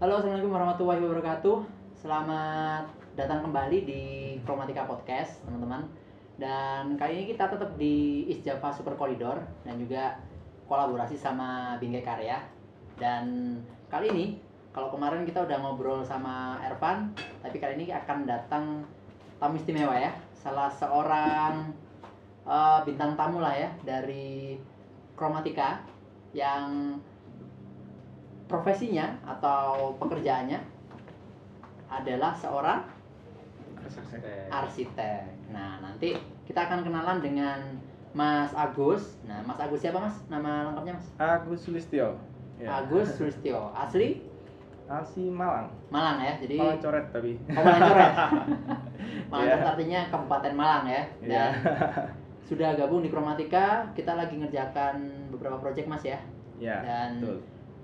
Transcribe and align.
Halo, 0.00 0.16
assalamualaikum 0.16 0.56
warahmatullahi 0.56 1.00
wabarakatuh. 1.04 1.56
Selamat 1.92 2.88
datang 3.20 3.44
kembali 3.44 3.84
di 3.84 4.02
Chromatica 4.48 4.88
Podcast, 4.88 5.44
teman-teman. 5.44 5.84
Dan 6.40 6.96
kali 6.96 7.20
ini 7.20 7.24
kita 7.36 7.52
tetap 7.52 7.76
di 7.76 8.24
East 8.24 8.40
Java 8.40 8.72
Super 8.72 8.96
Corridor 8.96 9.44
dan 9.60 9.76
juga 9.76 10.16
kolaborasi 10.72 11.20
sama 11.20 11.76
Bingkai 11.76 12.00
Karya. 12.00 12.40
Dan 12.96 13.60
kali 13.92 14.08
ini, 14.08 14.26
kalau 14.72 14.88
kemarin 14.88 15.28
kita 15.28 15.44
udah 15.44 15.60
ngobrol 15.60 16.00
sama 16.00 16.56
Ervan, 16.64 17.12
tapi 17.44 17.60
kali 17.60 17.84
ini 17.84 17.92
akan 17.92 18.24
datang 18.24 18.80
tamu 19.36 19.60
istimewa 19.60 20.00
ya, 20.00 20.16
salah 20.32 20.72
seorang 20.72 21.76
eh, 22.48 22.80
bintang 22.88 23.20
tamu 23.20 23.44
lah 23.44 23.52
ya 23.52 23.68
dari 23.84 24.56
Chromatica 25.12 25.84
yang 26.32 26.96
profesinya 28.50 29.14
atau 29.22 29.94
pekerjaannya 30.02 30.58
adalah 31.86 32.34
seorang 32.34 32.82
arsitek. 34.50 35.54
Nah, 35.54 35.78
nanti 35.78 36.18
kita 36.46 36.66
akan 36.66 36.82
kenalan 36.82 37.22
dengan 37.22 37.58
Mas 38.10 38.50
Agus. 38.58 39.22
Nah, 39.22 39.38
Mas 39.46 39.58
Agus 39.62 39.78
siapa 39.78 40.02
Mas? 40.02 40.18
Nama 40.26 40.70
lengkapnya 40.70 40.98
Mas? 40.98 41.06
Agus 41.22 41.62
Sulistyo. 41.62 42.18
Ya. 42.58 42.82
Agus 42.82 43.14
Sulistyo. 43.14 43.70
Asli 43.70 44.26
Asli 44.90 45.30
Malang. 45.30 45.70
Malang 45.94 46.18
ya. 46.18 46.34
Jadi 46.42 46.58
Malang 46.58 46.82
coret 46.82 47.06
tapi. 47.14 47.38
Oh, 47.46 47.62
Malang 47.62 47.82
Coret. 47.86 48.12
Malang. 49.30 49.46
Coret 49.46 49.62
artinya 49.62 50.00
Kabupaten 50.10 50.54
Malang 50.58 50.84
ya. 50.90 51.02
Iya. 51.22 51.30
Dan 51.30 51.50
sudah 52.50 52.74
gabung 52.74 53.06
di 53.06 53.14
Chromatica, 53.14 53.86
kita 53.94 54.18
lagi 54.18 54.34
ngerjakan 54.42 55.30
beberapa 55.30 55.62
proyek 55.62 55.86
Mas 55.86 56.02
ya. 56.02 56.18
ya, 56.58 56.82
Dan 56.82 57.22
betul. 57.22 57.38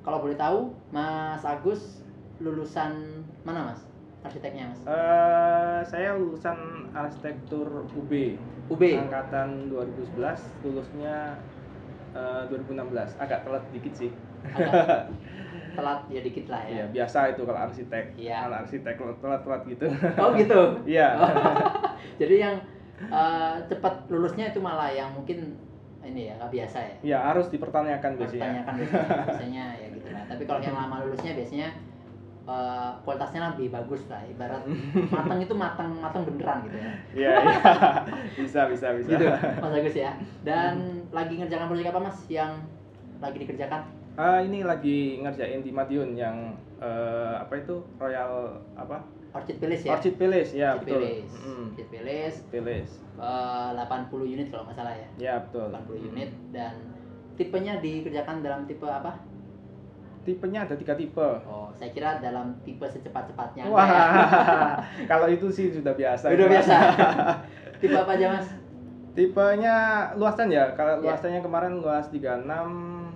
Kalau 0.06 0.22
boleh 0.22 0.38
tahu, 0.38 0.70
Mas 0.94 1.42
Agus 1.42 2.06
lulusan 2.38 3.26
mana 3.42 3.74
Mas? 3.74 3.82
Arsiteknya 4.22 4.70
Mas? 4.70 4.80
Eh, 4.86 5.80
saya 5.82 6.14
lulusan 6.14 6.54
arsitektur 6.94 7.90
UB. 7.90 8.38
UB. 8.70 8.82
Angkatan 9.02 9.66
2011, 9.66 10.62
lulusnya 10.62 11.34
eh, 12.14 12.42
2016. 12.46 13.18
Agak 13.18 13.42
telat 13.42 13.66
dikit 13.74 13.94
sih. 13.98 14.14
Agak 14.46 15.10
telat 15.76 16.00
ya 16.06 16.20
dikit 16.22 16.46
lah 16.54 16.62
ya. 16.62 16.70
Iya, 16.70 16.84
biasa 16.94 17.18
itu 17.34 17.42
kalau 17.42 17.60
arsitek. 17.66 18.04
Iya. 18.14 18.36
Anak 18.46 18.58
arsitek 18.70 18.94
telat-telat 19.18 19.62
gitu. 19.66 19.86
Oh 20.22 20.30
gitu. 20.38 20.60
Iya. 20.94 21.08
Jadi 22.22 22.34
yang 22.38 22.54
eh, 23.10 23.54
cepat 23.66 24.06
lulusnya 24.06 24.54
itu 24.54 24.62
malah 24.62 24.86
yang 24.94 25.10
mungkin 25.10 25.58
ini 26.06 26.30
ya 26.30 26.34
nggak 26.38 26.52
biasa 26.54 26.78
ya. 26.78 26.96
Iya, 27.02 27.18
harus 27.34 27.46
dipertanyakan 27.50 28.10
biasanya. 28.14 28.62
Pertanyakan 28.62 28.74
biasanya, 28.78 29.06
biasanya 29.26 29.64
ya 29.74 29.88
gitu 30.06 30.14
lah. 30.14 30.24
Tapi 30.24 30.42
kalau 30.46 30.60
yang 30.62 30.76
lama 30.78 31.02
lulusnya 31.02 31.34
biasanya 31.34 31.68
eh, 32.46 32.90
kualitasnya 33.02 33.40
lebih 33.52 33.68
bagus 33.68 34.02
lah. 34.06 34.22
Ibarat 34.22 34.62
matang 35.14 35.38
itu 35.42 35.54
matang 35.54 35.90
matang 35.98 36.22
beneran 36.22 36.62
gitu 36.64 36.78
ya. 36.78 36.92
Iya, 37.10 37.32
iya. 37.42 37.74
Bisa, 38.38 38.60
bisa, 38.70 38.94
bisa. 38.94 39.10
Gitu 39.10 39.26
Mas 39.58 39.74
Agus 39.82 39.96
ya. 39.96 40.14
Dan 40.40 41.02
lagi 41.10 41.34
ngerjakan 41.36 41.66
proyek 41.66 41.90
apa 41.90 42.00
Mas 42.00 42.18
yang 42.30 42.62
lagi 43.18 43.42
dikerjakan? 43.42 43.82
Ah, 44.16 44.40
ini 44.40 44.64
lagi 44.64 45.20
ngerjain 45.20 45.60
di 45.60 45.68
Madiun 45.68 46.14
yang 46.14 46.54
eh, 46.78 47.34
apa 47.36 47.52
itu 47.58 47.82
Royal 47.96 48.62
apa? 48.72 49.02
Orchid 49.36 49.60
Palace 49.60 49.84
ya. 49.84 49.92
Orchid 49.92 50.14
Palace, 50.16 50.52
ya 50.56 50.68
Orchid 50.72 50.88
betul. 50.88 51.00
Palace. 51.04 51.34
Mm, 51.36 51.64
Orchid 51.68 51.88
Palace 51.92 52.38
Palace. 52.48 52.92
eh, 53.16 53.70
80 53.76 54.32
unit 54.32 54.46
kalau 54.48 54.64
nggak 54.64 54.76
salah 54.76 54.94
ya. 54.96 55.08
Ya 55.20 55.34
betul. 55.44 55.68
80 55.68 56.08
unit 56.08 56.30
dan 56.52 56.72
tipenya 57.36 57.76
dikerjakan 57.76 58.40
dalam 58.40 58.64
tipe 58.64 58.88
apa? 58.88 59.12
Tipenya 60.26 60.66
ada 60.66 60.74
tiga 60.74 60.98
tipe. 60.98 61.28
Oh, 61.46 61.70
saya 61.70 61.94
kira 61.94 62.18
dalam 62.18 62.58
tipe 62.66 62.82
secepat-cepatnya. 62.82 63.70
Wah, 63.70 63.86
ya? 63.86 64.04
kalau 65.10 65.30
itu 65.30 65.46
sih 65.46 65.70
sudah 65.70 65.94
biasa. 65.94 66.34
Udah 66.34 66.48
biasa. 66.50 66.74
tipe 67.80 67.94
apa 67.94 68.18
aja, 68.18 68.26
Mas? 68.34 68.48
Tipenya 69.14 69.76
luasan 70.18 70.50
ya. 70.50 70.74
Kalau 70.74 70.98
Ya. 70.98 71.14
luasannya 71.14 71.40
kemarin 71.40 71.78
luas 71.78 72.10
36 72.10 73.14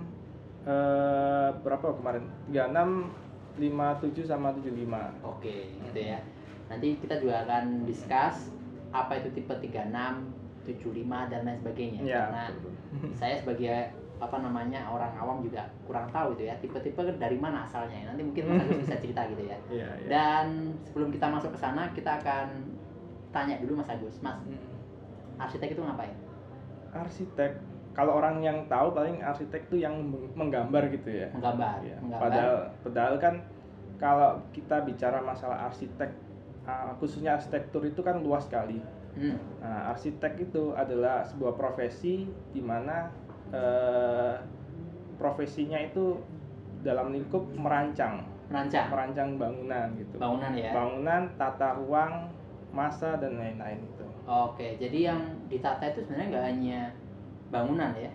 eh 0.63 1.49
berapa 1.61 1.87
kemarin? 1.99 2.23
36 2.47 3.11
57 3.59 4.23
sama 4.23 4.55
75. 4.55 5.11
Oke, 5.27 5.75
gitu 5.83 5.99
ya. 5.99 6.23
Nanti 6.71 6.95
kita 6.95 7.19
juga 7.19 7.43
akan 7.43 7.83
discuss 7.83 8.55
apa 8.95 9.19
itu 9.19 9.35
tipe 9.35 9.51
36, 9.51 10.31
75 10.63 11.27
dan 11.27 11.43
lain 11.43 11.59
sebagainya. 11.59 11.99
Ya. 12.01 12.31
Karena 12.31 12.43
betul. 12.55 12.71
saya 13.19 13.35
sebagai 13.35 13.91
apa 14.21 14.37
namanya 14.37 14.85
orang 14.85 15.09
awam 15.17 15.41
juga 15.41 15.65
kurang 15.83 16.05
tahu 16.07 16.37
itu 16.37 16.45
ya 16.45 16.53
tipe-tipe 16.61 17.01
dari 17.17 17.35
mana 17.35 17.65
asalnya. 17.65 18.05
Nanti 18.05 18.21
mungkin 18.21 18.43
Mas 18.47 18.61
Agus 18.61 18.85
bisa 18.85 18.95
cerita 19.03 19.25
gitu 19.25 19.43
ya. 19.43 19.57
Iya, 19.67 19.89
iya. 19.97 20.07
Dan 20.07 20.45
sebelum 20.85 21.09
kita 21.09 21.25
masuk 21.25 21.49
ke 21.51 21.59
sana, 21.59 21.89
kita 21.91 22.21
akan 22.21 22.47
tanya 23.29 23.57
dulu 23.57 23.81
Mas 23.81 23.89
Agus. 23.89 24.21
Mas, 24.21 24.37
Mm. 24.45 24.61
arsitek 25.41 25.73
itu 25.73 25.81
ngapain? 25.81 26.13
Arsitek 26.91 27.51
kalau 27.91 28.15
orang 28.15 28.39
yang 28.39 28.63
tahu 28.69 28.93
paling 28.93 29.19
arsitek 29.19 29.67
itu 29.67 29.81
yang 29.81 29.97
meng- 29.97 30.31
menggambar 30.37 30.87
gitu 30.93 31.09
ya. 31.11 31.27
Menggambar. 31.33 31.81
Iya. 31.81 31.97
Menggambar. 31.99 32.21
Padahal 32.23 32.55
padahal 32.85 33.15
kan 33.17 33.35
kalau 33.97 34.31
kita 34.51 34.77
bicara 34.81 35.19
masalah 35.19 35.65
arsitek 35.65 36.13
uh, 36.63 36.93
khususnya 36.97 37.35
arsitektur 37.35 37.81
itu 37.83 37.99
kan 37.99 38.21
luas 38.21 38.45
sekali. 38.45 38.79
Hmm. 39.11 39.35
Nah, 39.59 39.91
arsitek 39.91 40.39
itu 40.39 40.71
adalah 40.71 41.19
sebuah 41.21 41.53
profesi 41.53 42.23
di 42.53 42.61
mana 42.63 43.11
eh, 43.51 44.33
profesinya 45.15 45.77
itu 45.77 46.17
dalam 46.81 47.13
lingkup 47.13 47.45
merancang, 47.53 48.25
Merancang 48.49 48.89
merancang 48.89 49.29
bangunan 49.37 49.87
gitu. 49.95 50.15
bangunan 50.17 50.51
ya. 50.57 50.71
Bangunan, 50.73 51.21
tata 51.37 51.77
ruang, 51.77 52.27
masa 52.73 53.15
dan 53.21 53.37
lain-lain 53.37 53.79
itu. 53.79 54.05
Oke, 54.25 54.75
jadi 54.79 55.13
yang 55.13 55.21
ditata 55.47 55.91
itu 55.91 56.01
sebenarnya 56.03 56.27
nggak 56.35 56.45
hanya 56.47 56.79
bangunan 57.51 57.91
ya. 57.95 58.11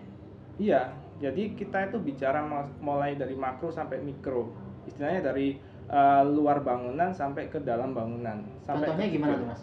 Iya, 0.57 0.81
jadi 1.21 1.53
kita 1.53 1.93
itu 1.93 1.97
bicara 2.01 2.41
mulai 2.81 3.13
dari 3.15 3.37
makro 3.37 3.69
sampai 3.69 4.01
mikro. 4.01 4.49
Istilahnya 4.89 5.21
dari 5.31 5.57
eh, 5.87 6.23
luar 6.25 6.61
bangunan 6.65 7.13
sampai 7.13 7.47
ke 7.47 7.61
dalam 7.61 7.93
bangunan. 7.93 8.43
Sampai 8.65 8.89
Contohnya 8.91 9.07
gimana 9.07 9.33
tuh 9.37 9.47
mas? 9.47 9.61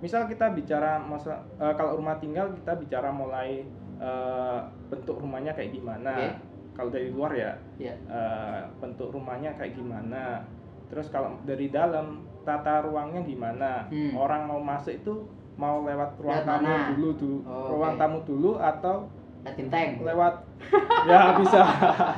Misal 0.00 0.24
kita 0.28 0.52
bicara 0.52 1.00
masa 1.00 1.44
eh, 1.58 1.74
kalau 1.76 1.96
rumah 2.00 2.16
tinggal 2.20 2.52
kita 2.56 2.76
bicara 2.76 3.08
mulai 3.12 3.64
eh, 4.00 4.58
bentuk 4.88 5.16
rumahnya 5.16 5.52
kayak 5.52 5.70
gimana. 5.70 6.12
Oke. 6.16 6.28
Kalau 6.70 6.88
dari 6.88 7.08
luar 7.08 7.32
ya 7.32 7.52
Ya. 7.76 7.92
eh, 7.94 8.60
bentuk 8.76 9.12
rumahnya 9.12 9.52
kayak 9.54 9.76
gimana. 9.76 10.40
Terus 10.88 11.06
kalau 11.06 11.36
dari 11.44 11.68
dalam 11.68 12.24
tata 12.40 12.82
ruangnya 12.82 13.20
gimana. 13.22 13.84
Hmm. 13.86 14.16
Orang 14.16 14.48
mau 14.48 14.58
masuk 14.58 14.96
itu 14.96 15.14
mau 15.54 15.84
lewat 15.84 16.16
ruang 16.16 16.40
Lewat 16.40 16.48
tamu 16.48 16.64
mana? 16.66 16.88
dulu 16.90 17.08
dulu, 17.14 17.38
Oh, 17.44 17.66
ruang 17.70 17.94
tamu 17.94 18.18
dulu 18.24 18.56
atau 18.56 19.04
tank. 19.44 20.00
lewat 20.00 20.34
ya 21.08 21.36
bisa 21.36 21.60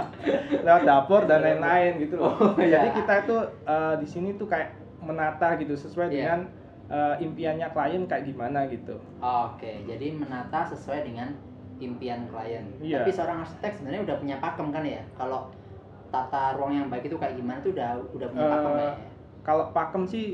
lewat 0.66 0.82
dapur 0.82 1.22
dan 1.25 1.41
lain-lain 1.41 1.98
gitu 1.98 2.15
loh. 2.16 2.34
Oh, 2.34 2.54
iya. 2.56 2.82
Jadi 2.82 2.88
kita 2.97 3.15
itu 3.21 3.37
eh, 3.65 3.94
di 3.98 4.06
sini 4.06 4.28
tuh 4.34 4.47
kayak 4.47 4.71
menata 5.03 5.59
gitu 5.59 5.75
sesuai 5.75 6.06
Iya. 6.06 6.15
dengan 6.15 6.41
eh, 6.87 7.15
impiannya 7.21 7.69
klien 7.71 8.03
kayak 8.04 8.25
gimana 8.25 8.69
gitu. 8.69 8.94
Oke, 9.19 9.82
jadi 9.82 10.06
menata 10.12 10.62
sesuai 10.66 11.03
dengan 11.03 11.34
impian 11.82 12.25
klien. 12.26 12.65
Iya. 12.78 13.03
Tapi 13.03 13.10
seorang 13.10 13.43
arsitek 13.43 13.72
sebenarnya 13.75 14.03
udah 14.04 14.16
punya 14.16 14.36
pakem 14.39 14.68
kan 14.71 14.83
ya? 14.83 15.03
Kalau 15.12 15.51
tata 16.09 16.54
ruang 16.54 16.72
yang 16.72 16.86
baik 16.86 17.09
itu 17.09 17.16
kayak 17.16 17.34
gimana 17.34 17.59
tuh 17.60 17.72
udah 17.72 17.91
udah 18.12 18.28
punya 18.28 18.47
pakem 18.48 18.71
Eh, 18.71 18.78
ya? 18.78 18.92
Kalau 19.42 19.65
pakem 19.71 20.03
sih 20.04 20.24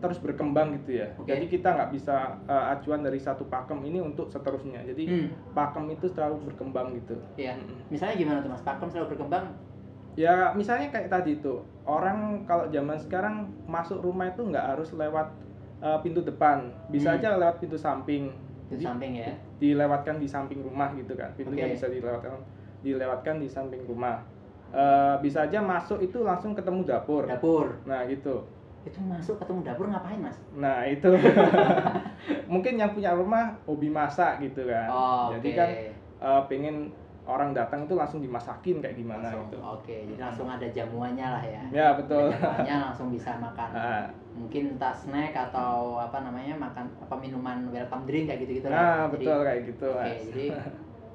terus 0.00 0.16
berkembang 0.16 0.72
gitu 0.74 0.96
ya. 0.96 1.12
Oke. 1.14 1.28
Jadi 1.28 1.44
kita 1.46 1.68
nggak 1.70 1.90
bisa 1.92 2.16
eh, 2.42 2.64
acuan 2.72 3.00
dari 3.00 3.20
satu 3.20 3.44
pakem 3.44 3.78
ini 3.82 4.00
untuk 4.00 4.26
seterusnya. 4.26 4.80
Jadi 4.82 5.04
Hmm, 5.06 5.28
pakem 5.52 5.86
itu 5.90 6.08
selalu 6.08 6.40
berkembang 6.48 6.96
gitu. 6.96 7.14
iya. 7.36 7.54
Mm. 7.54 7.86
Misalnya 7.88 8.16
gimana 8.16 8.38
tuh 8.40 8.50
mas? 8.50 8.62
Pakem 8.62 8.88
selalu 8.88 9.14
berkembang. 9.14 9.52
Ya 10.16 10.50
misalnya 10.52 10.90
kayak 10.90 11.06
tadi 11.08 11.36
itu 11.36 11.54
orang 11.84 12.42
kalau 12.42 12.66
zaman 12.66 12.98
sekarang 12.98 13.34
masuk 13.64 14.00
rumah 14.00 14.26
itu 14.26 14.42
nggak 14.42 14.66
harus 14.74 14.90
lewat 14.90 15.30
eh, 15.80 15.98
pintu 16.00 16.20
depan, 16.20 16.68
bisa 16.88 17.08
Hmm. 17.08 17.16
aja 17.16 17.36
lewat 17.36 17.56
pintu 17.56 17.76
samping. 17.76 18.32
Di 18.70 18.86
samping 18.86 19.12
ya. 19.18 19.34
dilewatkan 19.58 20.22
di 20.22 20.28
samping 20.30 20.62
rumah 20.62 20.94
gitu 20.94 21.18
kan, 21.18 21.34
pintunya 21.34 21.66
Oke. 21.66 21.74
bisa 21.74 21.86
dilewatkan 21.90 22.38
dilewatkan 22.80 23.34
di 23.42 23.48
samping 23.50 23.82
rumah. 23.84 24.22
Eh, 24.70 25.14
bisa 25.18 25.50
aja 25.50 25.58
masuk 25.58 25.98
itu 25.98 26.22
langsung 26.22 26.54
ketemu 26.54 26.86
dapur. 26.86 27.26
Dapur. 27.26 27.82
Nah 27.84 28.06
gitu. 28.06 28.46
Itu 28.86 29.02
masuk 29.02 29.42
ketemu 29.42 29.60
dapur 29.66 29.90
ngapain 29.90 30.22
mas? 30.22 30.38
Nah 30.54 30.86
itu 30.86 31.10
mungkin 32.52 32.78
yang 32.78 32.94
punya 32.94 33.12
rumah 33.12 33.58
hobi 33.66 33.90
masak 33.90 34.38
gitu 34.46 34.70
kan. 34.70 34.88
Oh, 34.88 35.26
Jadi 35.34 35.48
oke. 35.50 35.58
kan 35.58 35.68
eh, 36.22 36.42
pengen 36.46 36.76
orang 37.30 37.54
datang 37.54 37.86
itu 37.86 37.94
langsung 37.94 38.18
dimasakin 38.18 38.82
kayak 38.82 38.98
gimana 38.98 39.30
Langsung, 39.30 39.46
gitu. 39.46 39.58
Oke, 39.62 39.96
jadi 40.10 40.20
langsung 40.20 40.48
ada 40.50 40.66
jamuannya 40.66 41.26
lah 41.30 41.44
ya. 41.46 41.62
Ya 41.70 41.88
betul. 41.94 42.26
Ada 42.28 42.34
jamuannya 42.36 42.76
langsung 42.90 43.08
bisa 43.14 43.30
makan. 43.38 43.70
Nah, 43.70 44.04
Mungkin 44.30 44.62
entah 44.78 44.94
snack 44.94 45.34
atau 45.34 45.98
apa 45.98 46.22
namanya 46.22 46.54
makan 46.56 46.86
apa 47.02 47.14
minuman 47.18 47.66
welcome 47.68 48.06
drink 48.06 48.30
kayak 48.30 48.46
gitu 48.46 48.62
gitu 48.62 48.66
nah 48.70 49.10
betul 49.10 49.42
kayak 49.42 49.60
gitu. 49.68 49.90
Oke, 49.90 50.00
Mas. 50.00 50.22
jadi 50.30 50.46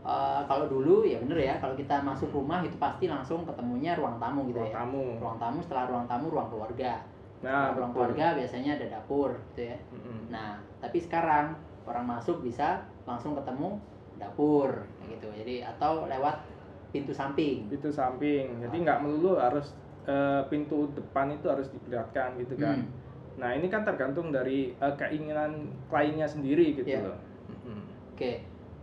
eh, 0.06 0.42
kalau 0.46 0.66
dulu 0.70 1.02
ya 1.08 1.18
bener 1.24 1.40
ya 1.42 1.56
kalau 1.58 1.74
kita 1.74 2.04
masuk 2.06 2.30
rumah 2.30 2.62
itu 2.62 2.78
pasti 2.78 3.10
langsung 3.10 3.48
ketemunya 3.48 3.98
ruang 3.98 4.22
tamu 4.22 4.46
gitu 4.52 4.62
ruang 4.62 4.70
ya 4.70 4.76
tamu 4.78 5.04
ruang 5.18 5.38
tamu 5.42 5.58
setelah 5.66 5.86
ruang 5.90 6.06
tamu 6.06 6.26
ruang 6.30 6.48
keluarga 6.52 7.02
nah 7.42 7.74
ruang 7.74 7.90
betul. 7.90 8.14
keluarga 8.14 8.26
biasanya 8.38 8.72
ada 8.78 8.86
dapur 9.00 9.32
gitu 9.54 9.62
ya 9.74 9.78
Mm-mm. 9.96 10.20
nah 10.30 10.62
tapi 10.84 10.98
sekarang 11.02 11.58
orang 11.90 12.06
masuk 12.06 12.46
bisa 12.46 12.86
langsung 13.10 13.34
ketemu 13.34 13.78
dapur 14.22 14.86
gitu. 15.08 15.28
Jadi 15.32 15.62
atau 15.62 16.06
lewat 16.06 16.42
pintu 16.90 17.12
samping. 17.12 17.68
Pintu 17.68 17.90
samping. 17.90 18.60
Jadi 18.60 18.76
nggak 18.82 19.00
melulu 19.02 19.36
harus 19.36 19.76
eh, 20.06 20.42
pintu 20.48 20.90
depan 20.94 21.30
itu 21.30 21.46
harus 21.46 21.68
diperlihatkan 21.70 22.38
gitu 22.40 22.56
kan. 22.56 22.82
Hmm. 22.82 23.04
nah 23.36 23.52
ini 23.52 23.68
kan 23.68 23.84
tergantung 23.84 24.32
dari 24.32 24.72
eh, 24.72 24.94
keinginan 24.96 25.68
kliennya 25.88 26.24
sendiri 26.24 26.72
gitu 26.74 26.88
Iya. 26.88 27.04
loh. 27.04 27.18
Mm-mm. 27.52 27.80
oke. 28.16 28.32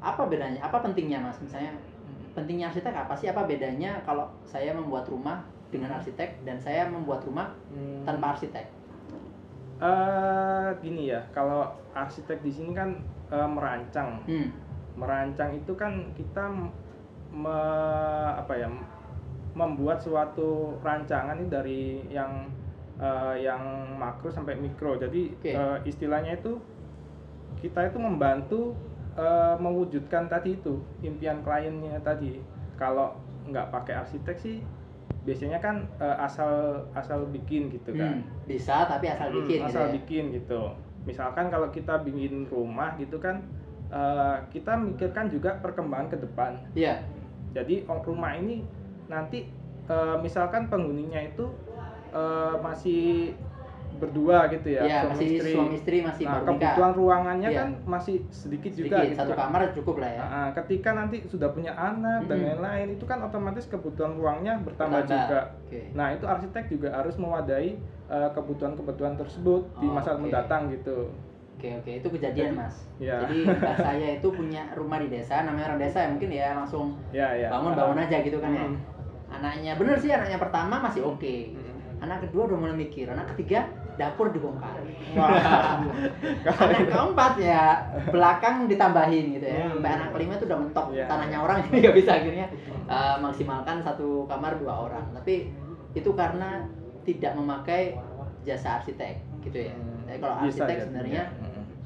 Apa 0.03 0.29
bedanya 0.29 0.61
apa 0.61 0.83
pentingnya 0.83 1.23
mas? 1.23 1.41
Misalnya 1.41 1.73
pentingnya 2.35 2.69
arsitek 2.69 2.93
apa 2.93 3.15
sih? 3.15 3.31
Apa 3.31 3.47
bedanya 3.47 4.03
kalau 4.05 4.29
saya 4.45 4.77
membuat 4.77 5.09
rumah 5.09 5.41
dengan 5.71 5.97
arsitek 5.97 6.45
dan 6.45 6.61
saya 6.61 6.85
membuat 6.85 7.25
rumah 7.25 7.57
Hmm. 7.73 8.05
tanpa 8.05 8.37
arsitek? 8.37 8.67
Eh, 9.81 10.69
gini 10.79 11.11
ya. 11.11 11.19
Kalau 11.31 11.67
arsitek 11.91 12.39
di 12.41 12.53
sini 12.53 12.71
kan 12.71 12.95
eh, 13.29 13.49
merancang. 13.49 14.21
Hmm. 14.29 14.53
Merancang 14.95 15.57
itu 15.57 15.73
kan 15.73 16.13
kita 16.13 16.53
me- 17.33 18.33
apa 18.37 18.55
ya 18.57 18.69
membuat 19.53 20.01
suatu 20.01 20.77
rancangan 20.81 21.37
ini 21.37 21.49
dari 21.49 21.81
yang 22.09 22.49
eh, 23.01 23.35
yang 23.45 23.61
makro 23.97 24.29
sampai 24.29 24.57
mikro 24.57 24.97
jadi 24.97 25.23
Oke. 25.33 25.51
eh, 25.53 25.79
istilahnya 25.85 26.37
itu 26.37 26.61
kita 27.61 27.89
itu 27.89 27.99
membantu 28.01 28.75
eh, 29.17 29.57
mewujudkan 29.61 30.29
tadi 30.29 30.57
itu 30.57 30.81
impian 31.01 31.41
kliennya 31.41 32.01
tadi 32.01 32.41
kalau 32.77 33.17
nggak 33.49 33.71
pakai 33.71 33.95
arsitek 34.03 34.37
sih 34.39 34.57
biasanya 35.23 35.63
kan 35.63 35.87
eh, 36.01 36.17
asal 36.19 36.85
asal 36.93 37.25
bikin 37.31 37.71
gitu 37.71 37.95
kan 37.95 38.19
Hmm, 38.19 38.45
bisa 38.49 38.85
tapi 38.89 39.07
asal 39.09 39.31
Hmm, 39.31 39.37
bikin 39.41 39.59
gitu 39.63 39.69
asal 39.69 39.85
ya. 39.87 39.93
bikin 39.95 40.25
gitu 40.35 40.61
misalkan 41.03 41.47
kalau 41.51 41.69
kita 41.71 41.99
bikin 42.03 42.47
rumah 42.47 42.95
gitu 42.99 43.19
kan 43.19 43.43
eh, 43.93 44.37
kita 44.49 44.73
mikirkan 44.75 45.29
juga 45.29 45.55
perkembangan 45.59 46.09
ke 46.09 46.17
depan 46.19 46.57
Iya. 46.73 47.05
jadi 47.53 47.85
oh, 47.87 48.01
rumah 48.01 48.33
ini 48.33 48.65
nanti 49.07 49.45
eh, 49.85 50.17
misalkan 50.19 50.67
penghuninya 50.67 51.21
itu 51.21 51.45
eh, 52.09 52.57
masih 52.59 53.37
berdua 53.93 54.49
gitu 54.49 54.73
ya 54.73 54.83
Iya, 54.83 54.99
suami 54.99 55.13
masih 55.13 55.29
istri. 55.31 55.53
suami 55.53 55.75
istri 55.77 55.97
masih 56.01 56.25
nah 56.25 56.41
kebutuhan 56.41 56.93
ruangannya 56.93 57.45
Iya. 57.47 57.59
kan 57.61 57.69
masih 57.85 58.17
sedikit, 58.27 58.73
Sedikit, 58.73 58.89
juga 58.89 58.97
gitu 59.05 59.19
satu 59.21 59.31
kan. 59.31 59.41
kamar 59.47 59.61
cukup 59.71 59.97
lah 60.01 60.11
ya. 60.11 60.23
Nah, 60.25 60.49
ketika 60.55 60.91
nanti 60.91 61.17
sudah 61.23 61.53
punya 61.53 61.73
anak 61.73 62.25
dan 62.25 62.41
Mm-mm. 62.41 62.49
lain-lain 62.57 62.89
itu 62.97 63.05
kan 63.05 63.21
otomatis 63.21 63.69
kebutuhan 63.69 64.17
ruangnya 64.17 64.57
bertambah, 64.59 65.05
Bertambah. 65.05 65.13
juga 65.29 65.41
Oke. 65.63 65.81
Nah, 65.93 66.09
itu 66.09 66.25
arsitek 66.25 66.65
juga 66.67 66.89
harus 66.91 67.15
mewadahi 67.15 67.77
eh, 68.09 68.31
kebutuhan-kebutuhan 68.33 69.15
tersebut 69.15 69.63
di 69.77 69.87
Oh, 69.87 69.93
masa 69.93 70.17
oke. 70.17 70.25
mendatang 70.25 70.73
gitu. 70.73 71.13
Oke 71.53 71.69
oke 71.79 71.91
itu 71.99 72.09
kejadian 72.11 72.53
Jadi- 72.53 72.59
mas. 72.59 72.77
ya. 72.99 73.23
Jadi 73.23 73.39
mbak 73.47 73.77
saya 73.77 74.09
itu 74.19 74.29
punya 74.29 74.63
rumah 74.75 74.99
di 74.99 75.09
desa, 75.09 75.43
namanya 75.43 75.71
orang 75.71 75.81
desa 75.81 75.99
ya 76.03 76.09
mungkin 76.11 76.31
ya 76.31 76.49
langsung 76.55 76.87
Ya, 77.11 77.29
ya. 77.33 77.49
bangun 77.49 77.73
bangun 77.73 77.99
aja 77.99 78.17
gitu 78.19 78.39
kan 78.39 78.51
ya. 78.51 78.67
Mm. 78.67 78.77
Anaknya 79.31 79.73
bener 79.77 79.97
sih 79.97 80.11
anaknya 80.11 80.37
pertama 80.37 80.77
masih 80.79 81.03
oke. 81.03 81.35
Mm. 81.55 82.03
Anak 82.03 82.19
kedua 82.27 82.51
udah 82.51 82.59
mulai 82.59 82.75
mikir, 82.77 83.07
anak 83.07 83.31
ketiga 83.33 83.71
dapur 83.95 84.33
dibongkar. 84.33 84.75
Wah. 85.15 85.79
anak 86.67 86.89
keempat 86.89 87.33
ya 87.39 87.63
belakang 88.09 88.67
ditambahin 88.67 89.37
gitu 89.37 89.47
ya. 89.47 89.63
Hmm. 89.63 89.79
Sampai 89.79 89.91
anak 89.93 90.09
kelima 90.11 90.33
itu 90.35 90.45
udah 90.49 90.59
mentok 90.59 90.87
Iya. 90.91 91.05
tanahnya 91.07 91.39
orang 91.39 91.57
jadi 91.63 91.77
nggak 91.85 91.97
bisa 91.97 92.11
akhirnya 92.17 92.47
uh, 92.89 93.17
maksimalkan 93.21 93.79
satu 93.79 94.25
kamar 94.27 94.59
dua 94.59 94.91
orang. 94.91 95.05
Tapi 95.15 95.53
itu 95.93 96.11
karena 96.17 96.67
tidak 97.05 97.37
memakai 97.37 97.95
jasa 98.43 98.81
arsitek 98.81 99.23
gitu 99.45 99.71
ya. 99.71 99.75
Tapi 100.13 100.21
kalau. 100.21 100.35
Bisa 100.43 100.61
arsitek 100.61 100.77
sebenarnya 100.83 101.25
ya. 101.25 101.27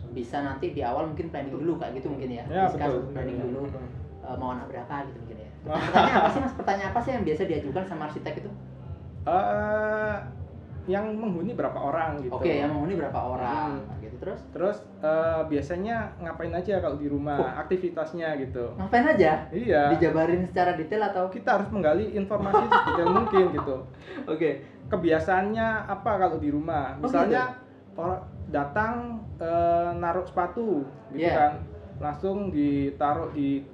Bisa 0.08 0.36
nanti 0.40 0.66
di 0.70 0.80
awal 0.80 1.04
mungkin 1.06 1.26
planning 1.28 1.52
dulu 1.52 1.72
kayak 1.76 1.92
gitu 1.94 2.08
mungkin 2.08 2.30
ya, 2.32 2.44
Ya, 2.46 2.64
discuss 2.66 2.88
betul. 2.90 3.12
planning 3.12 3.38
dulu 3.38 3.60
eh, 4.20 4.36
mau 4.36 4.50
anak 4.50 4.66
berapa 4.66 4.94
gitu 5.04 5.18
mungkin 5.18 5.36
ya 5.38 5.48
pertanyaan 5.66 6.16
apa 6.16 6.30
sih 6.30 6.40
mas 6.40 6.54
pertanyaan 6.54 6.90
apa 6.90 7.00
sih 7.00 7.10
yang 7.12 7.22
biasa 7.22 7.42
diajukan 7.44 7.84
sama 7.84 8.02
arsitek 8.06 8.34
itu 8.38 8.50
Eh, 9.26 10.16
yang 10.86 11.10
menghuni 11.12 11.50
berapa 11.52 11.74
orang 11.74 12.22
gitu. 12.22 12.30
oke 12.32 12.46
yang 12.46 12.70
menghuni 12.70 12.94
berapa 12.94 13.18
orang 13.18 13.82
Hmm. 13.82 13.98
gitu 13.98 14.16
terus 14.16 14.40
Terus 14.48 14.76
eh, 15.02 15.42
biasanya 15.44 16.14
ngapain 16.16 16.54
aja 16.54 16.78
kalau 16.78 16.94
di 16.94 17.06
rumah 17.06 17.36
Oh. 17.36 17.50
aktivitasnya 17.60 18.38
gitu. 18.40 18.70
ngapain 18.72 19.02
aja 19.04 19.50
Iya. 19.50 19.90
dijabarin 19.92 20.46
secara 20.46 20.74
detail 20.74 21.02
atau 21.04 21.26
Kita 21.28 21.58
harus 21.58 21.68
menggali 21.68 22.14
informasi 22.14 22.62
sedetail 22.64 23.08
mungkin 23.12 23.44
gitu. 23.52 23.76
oke 24.32 24.50
Kebiasaannya 24.86 25.66
apa 25.84 26.10
kalau 26.16 26.38
di 26.38 26.48
rumah? 26.48 26.94
Oh, 26.94 27.04
Misalnya 27.04 27.58
orang 27.96 28.20
datang 28.48 28.94
eh, 29.36 29.90
naruh 29.96 30.22
sepatu 30.22 30.84
gitu 31.10 31.24
Iya. 31.24 31.34
kan. 31.34 31.52
Langsung 31.98 32.48
ditaruh 32.48 33.32
di 33.32 33.64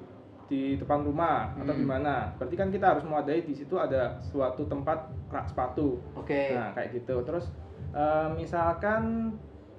di 0.46 0.76
depan 0.76 1.00
rumah 1.00 1.56
atau 1.56 1.72
Hmm. 1.72 1.80
di 1.80 1.86
mana. 1.86 2.28
Berarti 2.36 2.54
kan 2.54 2.68
kita 2.68 2.92
harus 2.92 3.02
mewadahi 3.02 3.40
di 3.42 3.54
situ 3.54 3.72
ada 3.74 4.20
suatu 4.22 4.64
tempat 4.64 4.98
rak 5.28 5.48
sepatu. 5.48 5.96
oke 6.12 6.40
Nah, 6.52 6.70
kayak 6.72 6.92
gitu. 6.94 7.22
Terus 7.22 7.48
eh, 7.90 8.28
misalkan 8.32 9.32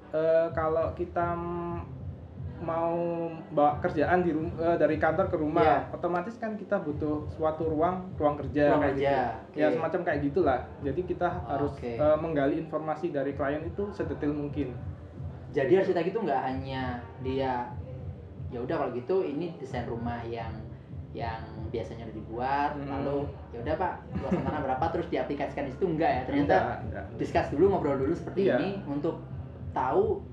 eh, 0.09 0.47
kalau 0.51 0.93
kita 0.93 1.33
mau 2.63 2.95
bawa 3.49 3.77
kerjaan 3.77 4.19
di 4.19 4.31
eh, 4.33 4.77
dari 4.77 4.95
kantor 4.95 5.27
ke 5.27 5.35
rumah, 5.35 5.61
Iya. 5.61 5.93
otomatis 5.93 6.35
kan 6.35 6.55
kita 6.55 6.79
butuh 6.79 7.27
suatu 7.29 7.67
ruang 7.67 8.07
ruang 8.15 8.35
kerja 8.37 8.71
Ruang 8.71 8.81
kayak 8.81 8.95
kerja, 8.95 9.15
gitu. 9.45 9.59
Ya 9.59 9.65
oke. 9.67 9.75
semacam 9.75 9.99
kayak 10.01 10.19
gitulah. 10.23 10.59
Jadi 10.79 11.01
kita 11.05 11.27
harus 11.45 11.71
Oke. 11.73 11.91
eh, 11.93 12.17
menggali 12.17 12.55
informasi 12.57 13.05
dari 13.09 13.31
klien 13.31 13.61
itu 13.61 13.83
sedetail 13.89 14.31
mungkin. 14.31 14.71
jadi 15.51 15.85
arsitek 15.85 16.09
itu 16.09 16.17
nggak 16.17 16.41
hanya 16.41 16.97
dia 17.21 17.69
ya 18.49 18.57
udah 18.57 18.73
kalau 18.75 18.89
gitu 18.91 19.21
ini 19.21 19.53
desain 19.55 19.85
rumah 19.85 20.17
yang 20.23 20.49
yang 21.13 21.37
biasanya 21.69 22.09
udah 22.09 22.15
dibuat 22.15 22.69
Hmm. 22.73 22.89
lalu 22.89 23.29
ya 23.49 23.61
udah 23.61 23.75
pak 23.77 23.93
luasan 24.17 24.41
tanah 24.41 24.61
berapa 24.63 24.85
terus 24.89 25.07
diaplikasikan 25.07 25.69
di 25.69 25.71
situ 25.71 25.85
enggak 25.85 26.09
ya 26.09 26.21
ternyata 26.25 26.55
Enggak, 26.57 26.77
enggak. 26.81 27.05
discuss 27.21 27.47
dulu 27.53 27.69
ngobrol 27.69 28.01
dulu 28.01 28.17
seperti 28.17 28.49
Iya. 28.49 28.57
ini 28.57 28.69
untuk 28.83 29.21
tahu 29.69 30.25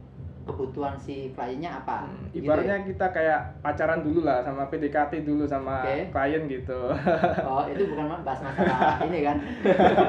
kebutuhan 0.50 0.95
si 0.97 1.30
kliennya 1.30 1.71
apa. 1.76 2.04
Hmm, 2.04 2.28
Gitu 2.28 2.42
Ibaratnya 2.42 2.76
kita 2.85 3.07
kayak 3.09 3.40
pacaran 3.59 4.00
dulu 4.00 4.21
lah 4.23 4.40
sama 4.40 4.66
PDKT 4.66 5.23
dulu 5.23 5.45
sama 5.45 5.83
Oke. 5.83 6.11
klien 6.11 6.42
gitu. 6.47 6.80
ya. 6.88 7.47
oh 7.50 7.62
itu 7.64 7.83
bukan 7.87 8.04
bahas 8.21 8.40
masalah 8.40 8.99
ini 9.07 9.19
kan 9.21 9.37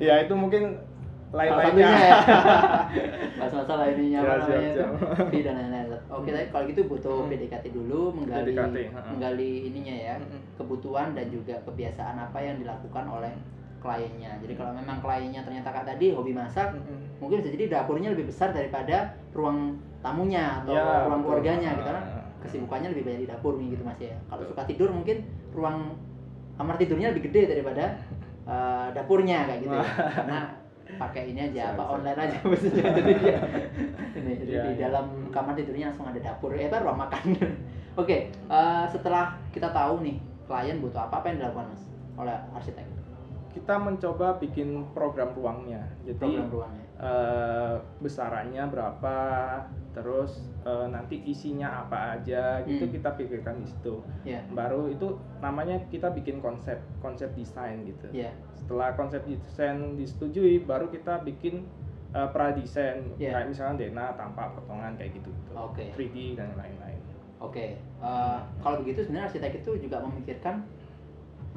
ya 0.00 0.14
itu 0.20 0.32
mungkin 0.32 0.76
lain-lainnya. 1.32 1.88
ya 1.88 2.16
bahas 3.34 3.52
masalah 3.54 3.88
ininya 3.88 4.18
apa 4.20 4.28
Ya, 4.28 4.36
namanya 4.36 4.52
siap, 4.52 4.60
itu 4.60 4.82
siap. 5.32 5.42
dan 5.42 5.54
lain-lain. 5.56 5.86
Oke 6.08 6.28
tapi 6.30 6.46
kalau 6.48 6.64
gitu 6.66 6.80
butuh 6.86 7.16
Hmm. 7.18 7.30
PDKT 7.30 7.64
dulu 7.70 8.00
menggali 8.12 8.52
PDKT, 8.52 8.76
menggali 9.06 9.50
ininya 9.66 9.94
ya 9.94 10.14
Mm-mm. 10.18 10.40
kebutuhan 10.54 11.12
dan 11.12 11.26
juga 11.26 11.56
kebiasaan 11.62 12.16
apa 12.18 12.38
yang 12.38 12.56
dilakukan 12.58 13.04
oleh 13.06 13.32
kliennya. 13.78 14.38
Jadi 14.38 14.54
kalau 14.54 14.72
memang 14.72 15.00
kliennya 15.00 15.40
ternyata 15.40 15.68
kayak 15.68 15.88
tadi 15.88 16.12
hobi 16.12 16.32
masak, 16.32 16.70
Mm-mm. 16.70 17.00
Mungkin 17.22 17.38
bisa 17.38 17.54
jadi 17.54 17.64
dapurnya 17.70 18.10
lebih 18.10 18.26
besar 18.26 18.50
daripada 18.50 19.14
ruang 19.30 19.78
tamunya 20.02 20.58
atau 20.60 20.74
Ya, 20.74 21.06
ruang 21.06 21.22
keluarganya 21.22 21.78
gitu 21.78 21.86
kan. 21.86 22.02
Ah. 22.02 22.20
kesibukannya 22.42 22.90
lebih 22.90 23.06
banyak 23.06 23.20
di 23.22 23.28
dapur 23.30 23.54
nih 23.54 23.70
gitu 23.70 23.86
mas 23.86 24.02
ya. 24.02 24.18
Kalau 24.26 24.42
suka 24.42 24.66
tidur 24.66 24.90
mungkin 24.90 25.22
ruang 25.54 25.94
kamar 26.58 26.74
tidurnya 26.74 27.14
lebih 27.14 27.30
gede 27.30 27.54
daripada 27.54 27.94
eh, 28.42 28.86
dapurnya 28.90 29.46
kayak 29.46 29.60
gitu 29.62 29.74
ya. 29.78 29.86
Karena 30.10 30.38
pakai 30.92 31.30
ini 31.30 31.40
aja 31.48 31.70
apa 31.72 31.82
online 31.86 32.18
aja 32.18 32.36
maksudnya. 32.42 32.82
Jadi 32.98 33.12
dia 33.16 33.38
ini 34.18 34.32
jadi 34.36 34.50
Iya, 34.50 34.62
di 34.66 34.72
iya. 34.74 34.80
dalam 34.90 35.06
kamar 35.30 35.54
tidurnya 35.54 35.94
langsung 35.94 36.10
ada 36.10 36.18
dapur 36.18 36.50
eh 36.52 36.66
apa 36.66 36.82
ruang 36.82 36.98
makan. 36.98 37.22
Oke 38.02 38.16
eh, 38.34 38.84
setelah 38.90 39.38
kita 39.54 39.70
tahu 39.70 40.02
nih 40.02 40.18
klien 40.50 40.82
butuh 40.82 41.06
apa 41.06 41.22
apa 41.22 41.26
yang 41.30 41.46
dilakukan 41.46 41.70
mas 41.70 41.82
oleh 42.18 42.36
arsitek? 42.58 42.84
Kita 43.54 43.78
mencoba 43.78 44.42
bikin 44.42 44.82
program 44.90 45.30
ruangnya. 45.32 45.86
Jadi 46.02 46.18
program 46.18 46.50
ruangnya 46.50 46.81
eh, 47.02 47.74
besarannya 47.98 48.62
berapa 48.64 49.16
terus 49.90 50.38
eh, 50.62 50.86
nanti 50.86 51.20
isinya 51.22 51.82
apa 51.82 52.16
aja 52.16 52.62
gitu 52.62 52.86
Hmm. 52.86 52.94
kita 52.94 53.10
pikirkan 53.12 53.58
di 53.58 53.66
situ 53.66 54.00
ya 54.22 54.38
baru 54.48 54.86
itu 54.86 55.12
namanya 55.38 55.82
kita 55.90 56.08
bikin 56.08 56.38
konsep 56.38 56.78
konsep 56.98 57.34
desain 57.34 57.82
gitu 57.82 58.06
ya 58.08 58.30
setelah 58.54 58.94
konsep 58.94 59.20
desain 59.26 59.98
disetujui 59.98 60.62
baru 60.62 60.86
kita 60.88 61.20
bikin 61.20 61.66
eh, 62.12 62.28
pra 62.28 62.52
desain 62.52 63.02
Iya. 63.18 63.34
kayak 63.34 63.48
misalnya 63.50 63.74
dena 63.78 64.04
tampak 64.14 64.54
potongan 64.54 64.94
kayak 64.94 65.12
gitu 65.14 65.28
gitu 65.28 65.52
Oke. 65.52 65.90
3D 65.92 66.38
dan 66.38 66.54
lain-lain 66.54 67.00
Oke, 67.42 67.74
eh, 67.74 68.38
kalau 68.62 68.78
begitu 68.80 69.02
sebenarnya 69.02 69.26
arsitek 69.26 69.52
itu 69.58 69.74
juga 69.82 69.98
memikirkan 69.98 70.62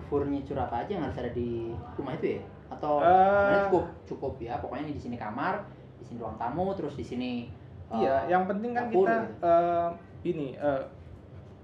furniture 0.09 0.57
apa 0.57 0.81
aja 0.81 0.97
yang 0.97 1.05
harus 1.05 1.17
ada 1.17 1.29
di 1.29 1.69
rumah 1.93 2.13
itu 2.15 2.37
ya? 2.37 2.41
Atau 2.75 2.99
sebenarnya 2.99 3.61
cukup 3.65 3.85
cukup 4.05 4.33
ya, 4.39 4.53
pokoknya 4.57 4.85
di 4.89 4.99
sini 4.99 5.15
kamar, 5.15 5.63
di 5.95 6.03
sini 6.03 6.17
ruang 6.17 6.35
tamu, 6.35 6.71
terus 6.73 6.93
di 6.93 7.03
sini 7.03 7.31
Iya, 7.87 8.25
yang 8.27 8.43
penting 8.45 8.73
kan 8.73 8.89
dapur 8.89 9.05
kita 9.05 9.15
gitu. 9.21 9.45
eh, 9.45 9.89
ini 10.25 10.47
eh, 10.53 10.81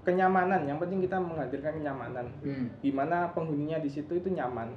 kenyamanan 0.02 0.62
yang 0.64 0.78
penting 0.78 0.98
kita 1.00 1.14
menghadirkan 1.16 1.76
kenyamanan 1.76 2.26
Hmm. 2.40 2.66
gimana 2.78 3.30
penghuninya 3.30 3.78
di 3.78 3.86
situ 3.86 4.12
itu 4.12 4.28
nyaman 4.28 4.70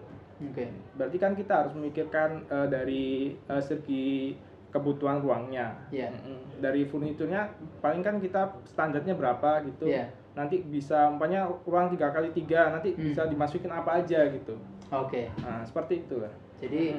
Oke. 0.44 0.70
berarti 0.94 1.18
kan 1.18 1.34
kita 1.34 1.54
harus 1.56 1.74
memikirkan 1.74 2.46
eh, 2.46 2.68
dari 2.68 3.06
eh, 3.39 3.62
segi 3.62 4.38
kebutuhan 4.70 5.22
ruangnya. 5.22 5.72
Mm-mm. 5.88 6.60
dari 6.60 6.84
furniturnya 6.84 7.48
paling 7.80 8.01
kan 8.01 8.18
kita 8.18 8.42
standarnya 8.65 9.13
berapa 9.13 9.63
gitu 9.63 9.86
Iya. 9.86 10.10
nanti 10.34 10.60
bisa 10.62 11.08
umpamanya 11.08 11.48
ruang 11.63 11.88
tiga 11.88 12.10
kali 12.10 12.30
tiga 12.32 12.70
nanti 12.70 12.92
Hmm. 12.92 13.06
bisa 13.06 13.24
dimasukin 13.25 13.70
apa 13.70 14.01
aja 14.01 14.27
gitu 14.27 14.58
Oke. 14.88 15.30
nah 15.39 15.62
seperti 15.62 16.01
itu 16.01 16.15
lah 16.18 16.34
Jadi 16.58 16.96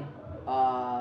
eh, 0.46 1.00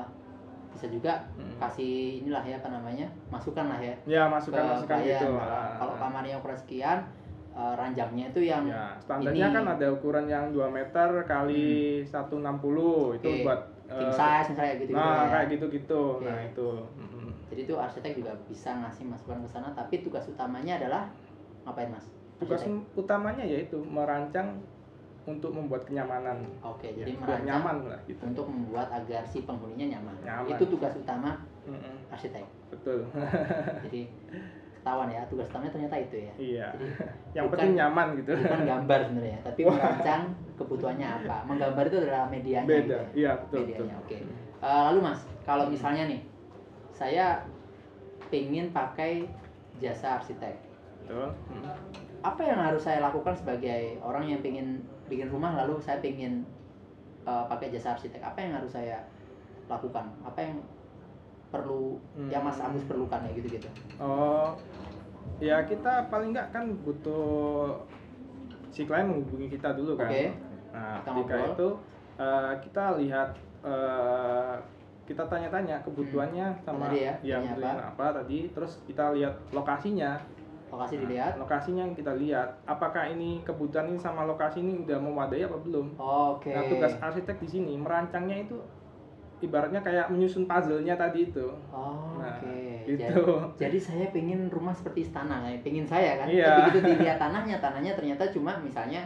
bisa 0.68 0.86
juga 0.88 1.12
Hmm. 1.34 1.56
kasih 1.58 1.92
inilah 2.20 2.42
ya 2.42 2.56
apa 2.56 2.68
namanya 2.68 3.08
masukan 3.26 3.64
lah 3.66 3.78
ya 3.78 3.94
ya 4.04 4.22
masukan 4.26 4.60
ke 4.60 4.70
masukan 4.70 4.98
klien. 4.98 5.08
gitu 5.10 5.28
Kalau- 5.32 5.72
Kalau 5.76 5.94
kamarnya 5.96 6.36
ukuran 6.36 6.58
sekian, 6.58 6.98
eh, 7.50 7.74
ranjangnya 7.74 8.26
itu 8.28 8.40
yang 8.42 8.64
ya 8.64 8.92
standarnya 8.98 9.46
ini. 9.46 9.54
kan 9.54 9.64
ada 9.66 9.86
ukuran 9.88 10.26
yang 10.26 10.44
2 10.50 10.68
meter 10.68 11.08
kali 11.24 11.66
160 12.02 13.14
itu 13.14 13.28
buat 13.40 13.60
king 13.88 14.04
eh, 14.04 14.12
size 14.12 14.46
misalnya 14.50 14.74
gitu, 14.76 14.90
nah 14.90 15.00
ya. 15.00 15.28
kayak 15.30 15.46
gitu-gitu 15.50 16.02
Oke. 16.16 16.26
nah 16.26 16.38
itu 16.42 16.68
Mm-mm. 16.98 17.28
Jadi 17.46 17.60
itu 17.62 17.74
arsitek 17.74 18.12
juga 18.14 18.32
bisa 18.44 18.74
ngasih 18.74 19.06
masukan 19.06 19.38
ke 19.38 19.48
sana, 19.48 19.70
tapi 19.72 20.02
tugas 20.02 20.26
utamanya 20.26 20.76
adalah 20.76 21.06
ngapain 21.62 21.88
mas? 21.88 22.04
tugas 22.36 22.60
utamanya 22.92 23.40
yaitu 23.40 23.80
merancang 23.80 24.60
untuk 25.26 25.50
membuat 25.50 25.82
kenyamanan 25.82 26.38
Oke, 26.60 26.86
Ya, 26.88 27.02
jadi 27.02 27.18
biar 27.18 27.40
nyaman 27.42 27.76
lah 27.84 27.98
gitu 28.04 28.22
untuk 28.22 28.46
membuat 28.46 28.86
agar 28.88 29.22
si 29.22 29.42
penghuninya 29.42 29.92
nyaman. 29.92 30.14
Nyaman. 30.22 30.50
Itu 30.52 30.64
tugas 30.68 30.94
utama 30.94 31.42
Mm-mm. 31.64 31.94
arsitek. 32.08 32.46
betul 32.68 33.02
Jadi 33.84 34.06
ketahuan 34.76 35.10
ya, 35.10 35.26
tugas 35.26 35.46
utamanya 35.46 35.72
ternyata 35.72 35.96
itu 35.98 36.16
ya. 36.20 36.32
iya 36.36 36.66
Jadi 36.70 36.86
yang 37.36 37.44
bukan- 37.44 37.58
penting 37.58 37.72
nyaman 37.74 38.06
gitu 38.16 38.30
bukan 38.36 38.60
gambar 38.64 38.98
sebenarnya, 39.02 39.38
tapi 39.42 39.60
merancang 39.66 40.22
kebutuhannya 40.54 41.08
apa. 41.20 41.36
Menggambar 41.44 41.84
itu 41.84 41.96
adalah 42.00 42.24
medianya. 42.26 42.64
beda 42.64 42.78
gitu 42.78 42.94
ya. 42.94 43.06
iya 43.12 43.30
betul 43.36 43.58
betul 43.60 43.66
medianya. 43.82 43.96
Oke. 44.00 44.16
Eh, 44.56 44.82
lalu 44.86 44.98
mas, 45.02 45.20
kalau 45.42 45.64
misalnya 45.66 46.06
nih, 46.06 46.20
saya 46.88 47.42
pengen 48.26 48.70
pakai 48.70 49.26
jasa 49.76 50.16
arsitek, 50.16 50.54
betul 51.00 51.28
Mm. 51.46 51.62
Apa 52.26 52.42
yang 52.42 52.58
harus 52.58 52.82
saya 52.82 52.98
lakukan 52.98 53.30
sebagai 53.32 54.02
orang 54.02 54.26
yang 54.26 54.42
pengen 54.42 54.82
bikin 55.06 55.30
rumah 55.30 55.54
lalu 55.54 55.78
saya 55.78 56.02
pengen 56.02 56.42
eh, 57.22 57.44
pakai 57.46 57.70
jasa 57.70 57.94
arsitek? 57.94 58.18
Apa 58.20 58.38
yang 58.40 58.58
harus 58.58 58.72
saya 58.72 59.06
lakukan? 59.66 60.10
Apa 60.22 60.38
yang 60.40 60.58
perlu 61.46 62.02
yang 62.26 62.42
Mas 62.42 62.58
Hmm. 62.58 62.66
Agus 62.68 62.82
perlukan 62.84 63.22
ya 63.22 63.30
gitu-gitu? 63.32 63.70
oh 64.02 64.58
ya 65.38 65.62
kita 65.62 66.10
paling 66.10 66.34
nggak 66.34 66.50
kan 66.50 66.74
butuh 66.82 67.78
si 68.68 68.82
klien 68.82 69.06
menghubungi 69.06 69.46
kita 69.48 69.72
dulu 69.72 69.94
kan 69.94 70.10
Oke. 70.10 70.34
nah 70.74 70.98
Kita 70.98 71.10
ketika 71.14 71.34
ngobrol. 71.38 71.54
itu 71.54 71.68
eh, 72.18 72.52
kita 72.60 72.84
lihat 72.98 73.30
eh, 73.62 74.54
kita 75.06 75.22
tanya-tanya 75.22 75.86
kebutuhannya 75.86 76.46
sama 76.66 76.90
Tadi 76.90 76.98
ya, 76.98 77.14
yang 77.22 77.42
butuhin 77.54 77.78
apa 77.78 78.06
tadi 78.12 78.38
terus 78.50 78.72
kita 78.82 79.14
lihat 79.14 79.34
lokasinya 79.54 80.18
Lokasi 80.66 80.92
Nah, 80.92 81.02
dilihat. 81.02 81.32
lokasinya 81.36 81.82
yang 81.82 81.94
kita 81.94 82.12
lihat 82.12 82.48
apakah 82.64 83.06
ini 83.06 83.40
kebutuhan 83.40 83.86
ini 83.86 83.96
sama 83.96 84.22
lokasi 84.22 84.60
ini 84.60 84.82
udah 84.82 84.98
memadai 84.98 85.42
apa 85.42 85.56
belum 85.56 85.94
Oke. 85.94 86.50
nah 86.50 86.62
tugas 86.64 86.92
arsitek 86.96 87.38
di 87.38 87.48
sini 87.48 87.72
merancangnya 87.74 88.36
itu 88.40 88.58
ibaratnya 89.38 89.78
kayak 89.78 90.08
menyusun 90.08 90.44
puzzle-nya 90.44 90.94
tadi 90.94 91.28
itu 91.28 91.46
Oh, 91.68 92.16
Nah, 92.16 92.34
Oke. 92.34 92.88
gitu. 92.88 93.04
Jadi, 93.04 93.20
jadi 93.60 93.78
saya 93.78 94.06
pengen 94.10 94.48
rumah 94.48 94.72
seperti 94.72 95.04
istana, 95.04 95.44
kayak 95.44 95.60
pengen 95.60 95.84
saya 95.84 96.16
kan. 96.16 96.26
Iya. 96.26 96.48
Tapi 96.48 96.60
begitu 96.64 96.78
dilihat 96.88 97.16
tanahnya, 97.22 97.56
tanahnya 97.58 97.92
ternyata 97.92 98.24
cuma 98.28 98.56
misalnya 98.58 99.04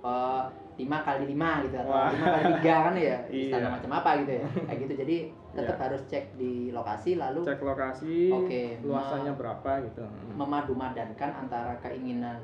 eh, 0.00 0.42
lima 0.74 0.98
kali 1.00 1.28
lima 1.28 1.62
gitu 1.62 1.76
atau 1.76 1.94
lima 2.10 2.26
kali 2.28 2.44
tiga 2.56 2.76
kan 2.82 2.94
ya 2.94 3.16
istana 3.30 3.60
Iya. 3.62 3.74
macam 3.76 3.90
apa 3.92 4.10
gitu 4.18 4.32
ya 4.34 4.46
kayak 4.64 4.78
gitu 4.80 4.94
jadi 4.96 5.16
tetap 5.54 5.76
Iya. 5.76 5.82
harus 5.84 6.02
cek 6.04 6.24
di 6.34 6.52
lokasi 6.68 7.14
lalu 7.14 7.40
cek 7.40 7.60
lokasi 7.60 8.28
Oke, 8.28 8.62
luasannya 8.80 9.32
berapa 9.32 9.70
gitu 9.82 10.02
Hmm. 10.02 10.34
memadu-madankan 10.36 11.30
antara 11.38 11.78
keinginan 11.78 12.42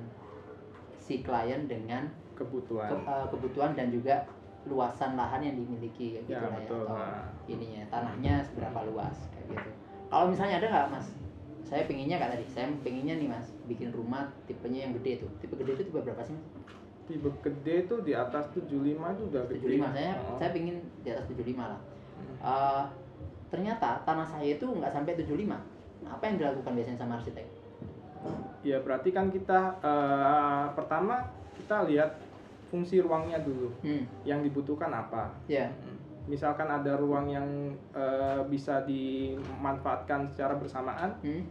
si 0.97 1.21
klien 1.21 1.67
dengan 1.67 2.07
kebutuhan 2.33 2.87
ke- 2.89 3.03
eh, 3.03 3.27
kebutuhan 3.29 3.75
dan 3.75 3.91
juga 3.91 4.23
luasan 4.63 5.15
lahan 5.15 5.41
yang 5.41 5.57
dimiliki 5.57 6.15
kayak 6.15 6.25
gitu 6.25 6.33
Ya, 6.33 6.41
lah 6.41 6.51
ya 6.51 6.59
betul. 6.61 6.85
atau 6.85 6.95
Nah. 6.95 7.25
ininya 7.47 7.83
tanahnya 7.89 8.35
seberapa 8.41 8.81
luas 8.85 9.17
kayak 9.31 9.47
gitu 9.51 9.71
kalau 10.07 10.27
misalnya 10.29 10.57
ada 10.57 10.69
nggak 10.69 10.89
mas 10.91 11.07
saya 11.61 11.83
pengennya 11.85 12.17
kayak 12.17 12.33
tadi 12.35 12.47
saya 12.47 12.67
pengennya 12.79 13.15
nih 13.17 13.29
mas 13.29 13.47
bikin 13.65 13.91
rumah 13.91 14.27
tipenya 14.45 14.85
yang 14.85 14.93
gede 14.95 15.21
tuh 15.21 15.31
tipe 15.39 15.55
gede 15.57 15.71
itu 15.73 15.83
tipe 15.85 15.99
berapa 15.99 16.21
sih 16.21 16.33
mas 16.33 16.47
tipe 17.07 17.27
gede 17.41 17.75
itu 17.85 17.95
di 18.01 18.13
atas 18.13 18.45
75 18.51 18.79
itu 19.11 19.23
udah 19.27 19.43
gede 19.45 19.59
75 19.59 19.91
saya 19.91 20.13
Oh. 20.15 20.37
saya 20.37 20.51
pengen 20.53 20.77
di 21.01 21.09
atas 21.09 21.25
75 21.27 21.67
lah 21.67 21.81
Hmm. 22.21 22.37
Ternyata 23.51 24.07
tanah 24.07 24.25
saya 24.25 24.55
itu 24.55 24.63
nggak 24.63 24.95
sampai 24.95 25.19
75 25.19 25.51
nah, 26.07 26.17
apa 26.17 26.23
yang 26.31 26.37
dilakukan 26.39 26.73
biasanya 26.79 26.99
sama 27.03 27.19
arsitek? 27.19 27.47
Ya 28.63 28.79
berarti 28.79 29.11
kan 29.11 29.33
kita 29.33 29.81
eh, 29.83 30.65
pertama 30.79 31.27
kita 31.59 31.85
lihat 31.91 32.15
fungsi 32.71 33.03
ruangnya 33.03 33.43
dulu. 33.43 33.75
Hmm. 33.83 34.07
Yang 34.23 34.49
dibutuhkan 34.49 34.95
apa? 34.95 35.35
Ya. 35.51 35.75
Misalkan 36.31 36.71
ada 36.71 36.95
ruang 36.95 37.27
yang 37.27 37.75
eh, 37.91 38.41
bisa 38.47 38.87
dimanfaatkan 38.87 40.31
secara 40.31 40.55
bersamaan. 40.55 41.19
Hmm. 41.25 41.43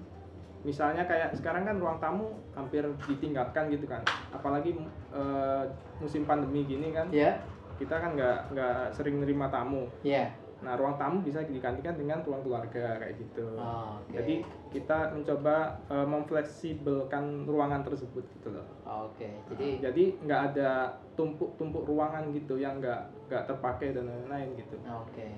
Misalnya 0.64 1.08
kayak 1.08 1.36
sekarang 1.40 1.64
kan 1.68 1.80
ruang 1.80 2.00
tamu 2.00 2.36
hampir 2.56 2.88
ditinggalkan 3.12 3.68
gitu 3.76 3.90
kan. 3.90 4.06
Apalagi 4.32 4.78
eh, 5.12 5.64
musim 6.00 6.24
pandemi 6.24 6.64
gini 6.64 6.96
kan. 6.96 7.12
Ya. 7.12 7.44
Kita 7.76 8.00
kan 8.00 8.16
nggak 8.16 8.56
nggak 8.56 8.80
sering 8.96 9.20
nerima 9.20 9.52
tamu. 9.52 9.90
Ya 10.06 10.32
nah 10.60 10.76
ruang 10.76 11.00
tamu 11.00 11.24
bisa 11.24 11.40
digantikan 11.48 11.96
dengan 11.96 12.20
ruang 12.28 12.44
keluarga 12.44 13.00
kayak 13.00 13.16
gitu. 13.16 13.56
Oh, 13.56 13.96
oke. 14.04 14.12
jadi 14.12 14.44
kita 14.70 15.16
mencoba 15.16 15.80
eh, 15.88 16.08
memfleksibelkan 16.08 17.48
ruangan 17.48 17.82
tersebut 17.88 18.28
gitu 18.36 18.52
loh. 18.52 18.68
Oke. 18.84 19.40
Jadi 19.56 19.68
jadi 19.80 20.04
nggak 20.20 20.42
ada 20.54 21.00
tumpuk-tumpuk 21.16 21.88
ruangan 21.88 22.28
gitu 22.36 22.60
yang 22.60 22.84
nggak 22.84 23.08
nggak 23.32 23.44
terpakai 23.48 23.96
dan 23.96 24.12
lain-lain 24.12 24.52
gitu. 24.60 24.76
Oke. 24.84 25.32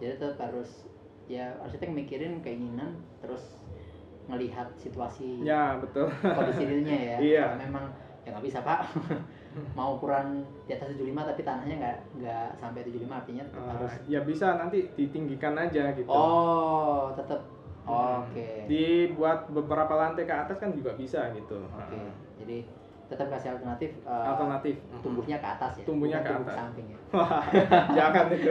Jadi 0.00 0.12
tetap 0.16 0.40
harus 0.40 0.88
ya 1.26 1.52
arsitek 1.60 1.90
mikirin 1.90 2.40
keinginan 2.40 2.96
terus 3.18 3.58
ngelihat 4.26 4.72
situasi 4.80 5.44
ya 5.44 5.78
betul. 5.78 6.08
kondisi 6.22 6.64
realnya 6.64 6.96
ya. 6.96 7.16
Iya. 7.34 7.44
Kalau 7.52 7.62
memang 7.62 7.84
ya 8.24 8.28
nggak 8.34 8.46
bisa 8.46 8.58
pak 8.64 8.80
mau 9.72 9.96
ukuran 9.96 10.40
di 10.64 10.72
atas 10.72 10.92
75 10.92 11.16
tapi 11.16 11.40
tanahnya 11.42 11.74
nggak 11.76 11.96
nggak 12.18 12.48
sampai 12.56 12.80
75 12.82 13.08
artinya 13.10 13.44
tetap 13.44 13.56
Eh, 13.58 13.72
harus 13.72 13.92
ya 14.04 14.20
bisa 14.22 14.46
nanti 14.54 14.78
ditinggikan 14.92 15.54
aja 15.54 15.92
gitu. 15.92 16.06
Oh 16.06 17.08
tetap. 17.12 17.40
Hmm. 17.82 18.20
oke. 18.20 18.48
Dibuat 18.66 19.46
beberapa 19.48 19.94
lantai 19.94 20.24
ke 20.24 20.34
atas 20.34 20.58
kan 20.58 20.70
juga 20.70 20.92
bisa 20.92 21.30
gitu. 21.32 21.56
Oke 21.70 21.94
Nah, 21.94 22.12
jadi 22.36 22.66
tetap 23.06 23.30
kasih 23.30 23.54
alternatif 23.54 23.94
eh, 24.02 24.24
alternatif. 24.26 24.74
Tumbuhnya 24.98 25.38
ke 25.38 25.46
atas 25.48 25.72
ya 25.78 25.84
Tumbuhnya 25.84 26.18
bukan 26.18 26.26
ke 26.26 26.32
tumbuh 26.34 26.50
atas. 26.50 26.58
samping 26.58 26.86
ya. 26.86 26.98
Jangan 27.98 28.24
itu. 28.28 28.50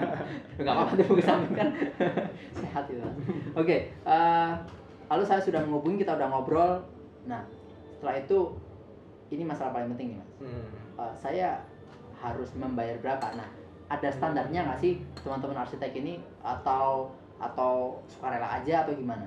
Nggak 0.58 0.74
apa-apa 0.74 0.92
tumbuh 0.96 1.16
ke 1.16 1.24
samping 1.24 1.54
kan. 1.54 1.68
Sehat 2.64 2.84
itu. 2.88 3.08
Oke 3.52 3.76
eh, 3.92 4.50
lalu 5.06 5.22
saya 5.22 5.38
sudah 5.38 5.60
menghubungi 5.60 6.00
kita 6.00 6.16
udah 6.16 6.28
ngobrol. 6.32 6.72
Nah 7.28 7.44
setelah 7.92 8.16
itu 8.18 8.38
ini 9.32 9.42
masalah 9.48 9.72
paling 9.72 9.88
penting 9.96 10.14
nih 10.14 10.18
mas. 10.20 10.32
Hmm. 10.44 10.66
Eh, 11.00 11.12
saya 11.16 11.48
harus 12.20 12.52
membayar 12.54 13.00
berapa? 13.00 13.32
Nah 13.34 13.48
ada 13.88 14.08
standarnya 14.12 14.68
nggak 14.68 14.80
sih 14.80 15.00
teman-teman 15.24 15.64
arsitek 15.64 15.92
ini? 15.96 16.20
Atau 16.44 17.10
atau 17.40 17.98
sukarela 18.06 18.60
aja 18.60 18.86
atau 18.86 18.92
gimana? 18.94 19.26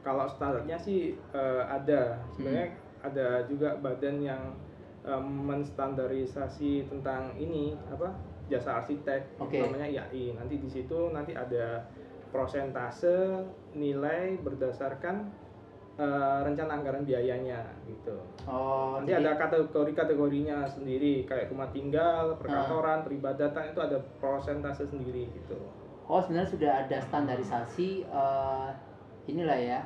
Kalau 0.00 0.24
standarnya 0.24 0.80
sih 0.80 1.14
eh, 1.36 1.62
ada. 1.68 2.16
Sebenarnya 2.32 2.72
ada 3.04 3.44
juga 3.44 3.76
badan 3.76 4.16
yang 4.24 4.42
eh, 5.04 5.22
menstandarisasi 5.22 6.88
tentang 6.88 7.36
ini 7.36 7.76
apa 7.92 8.16
jasa 8.50 8.82
arsitek. 8.82 9.38
Oke. 9.38 9.62
namanya 9.62 9.86
IAI 9.86 10.34
nanti 10.34 10.58
di 10.58 10.66
situ 10.66 11.12
nanti 11.14 11.36
ada 11.36 11.86
prosentase 12.34 13.46
nilai 13.74 14.38
berdasarkan 14.42 15.30
eh, 16.00 16.38
rencana 16.40 16.80
anggaran 16.80 17.04
biayanya 17.04 17.60
gitu. 17.84 18.16
Oh 18.48 18.96
nanti 18.96 19.12
ada 19.12 19.36
kategori-kategorinya 19.36 20.64
sendiri 20.64 21.28
kayak 21.28 21.52
rumah 21.52 21.68
tinggal 21.68 22.40
perkantoran 22.40 23.04
peribadatan 23.04 23.68
itu 23.68 23.80
ada 23.84 24.00
prosentase 24.16 24.88
sendiri 24.88 25.28
gitu. 25.36 25.60
Oh 26.08 26.18
sebenarnya 26.18 26.48
sudah 26.48 26.72
ada 26.86 26.96
standarisasi 26.98 28.08
eh, 28.08 28.68
inilah 29.28 29.60
ya 29.60 29.80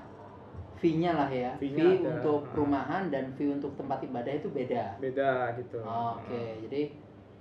fee-nya 0.78 1.16
lah 1.16 1.30
ya. 1.30 1.50
Fee-nya 1.56 1.80
fee 1.80 1.98
ada. 2.04 2.10
untuk 2.20 2.40
Ah. 2.44 2.48
perumahan 2.52 3.02
dan 3.08 3.32
fee 3.34 3.50
untuk 3.50 3.72
tempat 3.74 4.04
ibadah 4.04 4.32
itu 4.32 4.48
beda. 4.52 5.00
Beda 5.00 5.50
gitu. 5.56 5.80
Oke, 5.80 6.60
jadi 6.68 6.92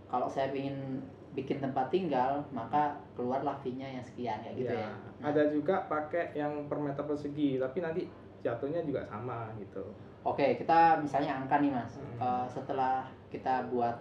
kalau 0.08 0.26
saya 0.26 0.54
ingin 0.54 1.02
bikin 1.34 1.58
tempat 1.58 1.90
tinggal, 1.90 2.46
maka 2.54 2.94
keluarlah 3.18 3.58
fee-nya 3.60 3.90
yang 3.90 4.06
sekian 4.06 4.38
kayak 4.46 4.56
gitu 4.56 4.74
ya. 4.74 4.86
Ya, 4.86 4.90
Nah, 5.20 5.30
ada 5.34 5.44
juga 5.50 5.76
pakai 5.90 6.32
yang 6.38 6.70
per 6.70 6.78
meter 6.78 7.04
persegi 7.04 7.58
tapi 7.58 7.82
nanti 7.82 8.06
jatuhnya 8.44 8.84
juga 8.84 9.02
sama 9.08 9.48
gitu 9.58 9.82
Oke, 10.24 10.56
kita 10.56 11.04
misalnya 11.04 11.36
angka 11.36 11.60
nih 11.60 11.68
mas. 11.68 12.00
Hmm. 12.00 12.16
Eh, 12.24 12.46
setelah 12.48 13.04
kita 13.28 13.68
buat 13.68 13.92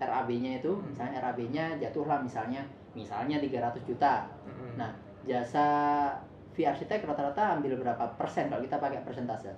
RAB-nya 0.00 0.64
itu, 0.64 0.72
Hmm. 0.72 0.88
misalnya 0.88 1.20
RAB-nya 1.20 1.76
jatuhlah 1.76 2.16
misalnya 2.20 2.64
misalnya 2.96 3.36
300 3.36 3.84
juta. 3.84 4.24
Mm-mm. 4.48 4.80
Nah, 4.80 4.88
jasa 5.28 5.68
fee 6.56 6.64
arsitek 6.64 7.04
rata-rata 7.04 7.60
ambil 7.60 7.76
berapa 7.76 8.08
persen 8.16 8.48
kalau 8.48 8.64
kita 8.64 8.80
pakai 8.80 9.04
persentase? 9.04 9.52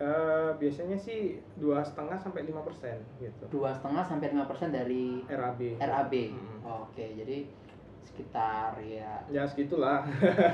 Eh, 0.00 0.50
biasanya 0.58 0.98
sih 0.98 1.38
dua 1.54 1.84
setengah 1.86 2.18
sampai 2.18 2.42
lima 2.42 2.64
persen 2.64 2.98
gitu 3.20 3.44
Dua 3.52 3.70
setengah 3.70 4.02
sampai 4.02 4.32
lima 4.34 4.48
persen 4.50 4.74
dari 4.74 5.22
RAB 5.28 5.78
RAB. 5.78 6.14
Mm-mm. 6.34 6.58
Oke, 6.66 7.14
jadi 7.14 7.46
sekitar 8.00 8.74
ya 8.80 9.20
ya 9.28 9.42
segitulah 9.44 10.02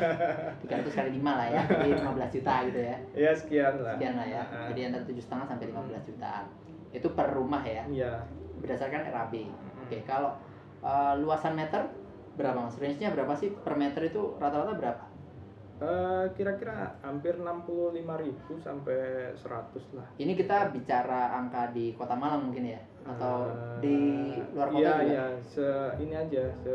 300 0.66 0.90
kali 0.90 1.10
5 1.18 1.24
lah 1.24 1.46
ya, 1.46 1.62
jadi 1.64 1.90
15 1.98 2.34
juta 2.34 2.54
gitu 2.66 2.80
ya. 2.82 2.96
ya 3.14 3.30
sekian 3.32 3.74
lah 3.80 3.94
Sekian 3.96 4.14
lah 4.14 4.26
ya. 4.26 4.42
Ah, 4.46 4.66
Jadi 4.70 4.80
antara 4.84 5.02
tujuh 5.04 5.22
setengah 5.22 5.46
sampai 5.46 5.66
15 5.68 6.08
jutaan. 6.08 6.44
Itu 6.90 7.08
per 7.12 7.28
rumah 7.30 7.62
ya, 7.62 7.84
iya 7.86 8.12
berdasarkan 8.58 9.06
RAB. 9.06 9.34
Oke, 9.84 10.02
kalau 10.02 10.34
eh, 10.80 11.14
luasan 11.20 11.54
meter 11.54 11.86
berapa 12.34 12.58
mas? 12.58 12.76
Range-nya 12.76 13.10
berapa 13.10 13.32
sih 13.32 13.48
per 13.52 13.74
meter 13.74 14.02
itu 14.04 14.34
rata-rata 14.36 14.74
berapa? 14.74 15.04
Eh, 15.76 16.24
kira-kira 16.32 16.96
hampir 17.04 17.36
65.000 17.36 18.00
sampai 18.56 19.28
100 19.36 19.44
lah 19.92 20.08
Ini 20.16 20.32
kita 20.32 20.72
bicara 20.72 21.36
angka 21.36 21.68
di 21.70 21.92
Kota 21.92 22.16
Malang 22.16 22.48
mungkin 22.48 22.64
ya, 22.66 22.80
atau 23.04 23.44
Eh, 23.44 23.84
di 23.84 23.98
luar 24.56 24.72
kota 24.72 24.80
iya, 24.80 24.92
juga? 24.96 25.04
iya, 25.04 25.24
se 25.44 25.68
ini 26.00 26.14
aja 26.16 26.44
se 26.56 26.74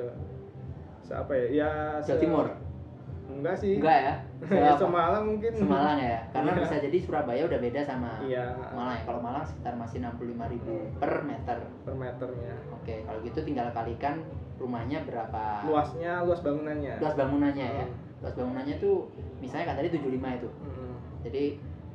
apa 1.14 1.32
ya 1.34 1.46
ya 1.54 1.70
Jawa 2.02 2.20
Timur? 2.20 2.48
enggak 3.32 3.56
sih 3.56 3.80
Enggak 3.80 3.98
ya? 3.98 4.14
ya 4.60 4.72
Se- 4.74 4.80
Semalang 4.82 5.24
mungkin 5.26 5.52
Semalang 5.54 5.98
ya, 5.98 6.20
karena 6.36 6.52
Iya. 6.52 6.60
bisa 6.60 6.76
jadi 6.82 6.98
Surabaya 7.00 7.42
udah 7.46 7.60
beda 7.60 7.82
sama 7.82 8.12
iya 8.22 8.46
Malang 8.70 8.92
ya. 8.94 9.04
Kalau 9.06 9.20
Malang 9.20 9.44
sekitar 9.44 9.74
masih 9.76 9.98
65.000 10.00 11.00
per 11.00 11.14
meter. 11.24 11.58
per 11.82 11.94
meternya 11.94 12.54
Oke, 12.72 12.96
kalau 13.02 13.20
gitu 13.22 13.40
tinggal 13.42 13.72
kalikan 13.72 14.20
rumahnya 14.58 15.02
berapa? 15.04 15.64
luasnya 15.64 16.22
luas 16.22 16.40
bangunannya 16.40 17.00
Luas 17.00 17.16
bangunannya 17.16 17.68
ya. 17.74 17.86
Hmm. 17.86 17.96
Luas 18.20 18.36
bangunannya 18.36 18.76
tuh 18.78 19.08
misalnya 19.40 19.66
kan 19.68 19.76
tadi 19.76 19.90
75 19.90 20.12
itu. 20.12 20.50
Mm-mm. 20.52 20.92
Jadi 21.24 21.44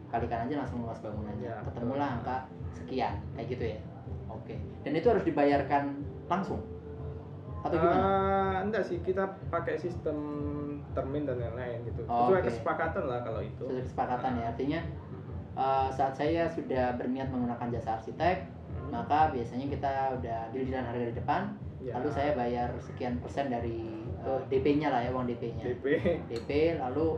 kalikan 0.08 0.40
aja 0.42 0.54
langsung 0.56 0.82
luas 0.82 0.98
bangunannya. 0.98 1.46
Ya, 1.46 1.60
Ketemulah 1.62 2.08
angka 2.16 2.36
sekian 2.72 3.12
kayak 3.34 3.48
gitu 3.50 3.64
ya. 3.70 3.78
Oke. 4.26 4.56
Dan 4.82 4.92
itu 4.94 5.06
harus 5.06 5.22
dibayarkan 5.22 5.94
langsung 6.26 6.58
atau 7.66 7.76
gimana? 7.76 8.00
Eh, 8.00 8.56
enggak 8.62 8.82
sih 8.82 8.98
kita 9.00 9.22
pakai 9.46 9.74
sistem 9.76 10.16
termin 10.90 11.22
dan 11.22 11.36
lain-lain 11.36 11.84
gitu 11.84 12.00
Oh, 12.04 12.26
sesuai 12.26 12.40
oke. 12.40 12.48
kesepakatan 12.48 13.04
lah 13.04 13.20
kalau 13.20 13.40
itu 13.40 13.64
Sesuai 13.64 13.84
kesepakatan 13.84 14.32
ya. 14.34 14.44
Artinya 14.48 14.80
eh, 15.54 15.88
saat 15.90 16.14
saya 16.14 16.42
sudah 16.48 16.94
berniat 16.94 17.28
menggunakan 17.28 17.68
jasa 17.70 17.96
arsitek, 17.96 18.38
Mm. 18.66 18.92
maka 18.92 19.30
biasanya 19.30 19.66
kita 19.68 19.90
udah 20.14 20.38
deal-dealan 20.50 20.84
harga 20.84 21.04
di 21.06 21.16
depan, 21.16 21.42
Ya. 21.78 21.94
lalu 21.94 22.08
saya 22.10 22.34
bayar 22.34 22.68
sekian 22.78 23.16
persen 23.18 23.48
dari 23.48 23.88
eh, 24.18 24.40
DP-nya 24.48 24.90
lah 24.90 25.00
ya, 25.00 25.10
uang 25.10 25.24
DP-nya. 25.24 25.64
DP 25.64 25.84
DP 26.26 26.50
lalu 26.76 27.16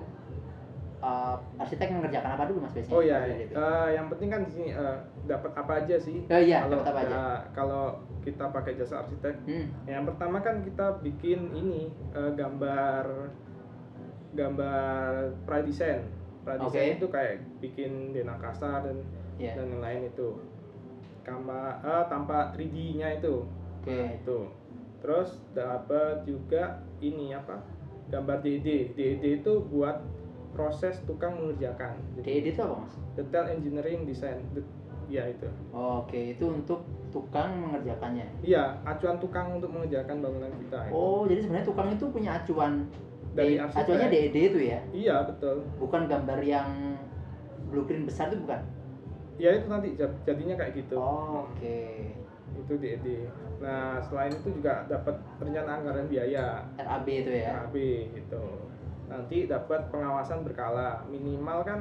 eh, 0.99 1.35
arsitek 1.57 1.89
mengerjakan 1.93 2.31
apa 2.33 2.45
dulu 2.47 2.59
Mas 2.61 2.73
biasanya? 2.73 2.95
oh 2.95 3.03
ya 3.03 3.17
kalau 3.19 3.35
DP? 3.37 3.51
eh, 3.53 3.89
yang 3.93 4.07
penting 4.09 4.29
kan 4.29 4.41
di 4.43 4.51
sini 4.51 4.69
eh, 4.71 4.99
dapat 5.25 5.53
apa 5.53 5.73
aja 5.79 5.97
sih 5.97 6.19
Oh 6.25 6.41
iya, 6.41 6.59
kalau 6.61 6.75
dapat 6.77 6.89
apa 6.89 7.01
aja? 7.01 7.09
ya, 7.09 7.25
kalau 7.53 7.85
kita 8.21 8.45
pakai 8.49 8.73
jasa 8.75 8.95
arsitek 9.01 9.35
Hmm. 9.43 9.67
yang 9.85 10.05
pertama 10.05 10.39
kan 10.39 10.61
kita 10.61 10.87
bikin 11.01 11.41
ini 11.53 11.83
eh, 12.11 12.31
gambar 12.33 13.05
gambar 14.31 15.11
pradesain 15.43 16.05
pradesain 16.43 16.93
Oke. 16.93 16.97
itu 16.97 17.07
kayak 17.09 17.35
bikin 17.59 18.13
denah 18.13 18.37
kasar 18.39 18.85
dan 18.85 18.99
Iya. 19.39 19.55
dan 19.55 19.71
yang 19.71 19.81
lain 19.81 20.03
itu 20.05 20.29
Kama, 21.21 21.77
eh, 21.79 22.05
tanpa 22.09 22.51
3D-nya 22.53 23.15
itu 23.15 23.45
Oke. 23.79 23.93
Nah, 23.95 24.11
itu 24.13 24.39
terus 24.99 25.31
dapat 25.53 26.25
juga 26.25 26.75
ini 26.99 27.31
apa 27.31 27.63
gambar 28.09 28.41
DED 28.41 28.67
DED 28.93 29.25
itu 29.39 29.53
buat 29.63 30.01
proses 30.59 30.99
tukang 31.07 31.39
mengerjakan 31.39 31.95
jadi 32.19 32.27
DED 32.43 32.47
itu 32.51 32.61
apa 32.61 32.75
Mas? 32.77 32.95
detail 33.15 33.47
engineering 33.49 34.03
design 34.03 34.43
Det- 34.51 34.67
ya 35.09 35.25
itu 35.25 35.47
Oke, 35.71 36.35
itu 36.35 36.45
untuk 36.45 36.83
tukang 37.09 37.49
mengerjakannya. 37.63 38.27
iya 38.43 38.77
acuan 38.83 39.17
tukang 39.17 39.57
untuk 39.57 39.71
mengerjakan 39.71 40.21
bangunan 40.21 40.53
kita 40.59 40.79
itu. 40.85 40.93
Oh, 40.93 41.25
jadi 41.25 41.41
sebenarnya 41.41 41.65
tukang 41.65 41.89
itu 41.89 42.05
punya 42.09 42.31
acuan 42.35 42.85
Dari 43.31 43.55
arsitek. 43.57 43.81
acuannya 43.81 44.09
DED 44.11 44.37
itu 44.37 44.59
ya, 44.67 44.81
iya 44.91 45.17
betul 45.23 45.63
bukan 45.79 46.05
gambar 46.05 46.43
yang 46.43 46.69
blueprint 47.67 48.05
besar 48.05 48.29
itu 48.29 48.43
bukan? 48.43 48.61
ya 49.39 49.55
itu 49.55 49.65
nanti 49.65 49.95
jad- 49.95 50.19
jadinya 50.25 50.59
kayak 50.59 50.73
gitu 50.77 50.99
Oh, 50.99 51.47
Oke, 51.47 52.11
itu 52.59 52.73
DED 52.75 53.07
nah 53.59 53.97
selain 54.01 54.31
itu 54.31 54.51
juga 54.53 54.85
dapat 54.85 55.15
rencana 55.39 55.71
anggaran 55.75 56.07
biaya 56.07 56.63
RAB 56.77 57.07
itu 57.09 57.33
ya. 57.33 57.49
RAB 57.57 57.75
gitu 58.13 58.45
nanti 59.09 59.49
dapat 59.49 59.89
pengawasan 59.89 60.45
berkala. 60.45 61.03
Minimal 61.09 61.65
kan 61.65 61.81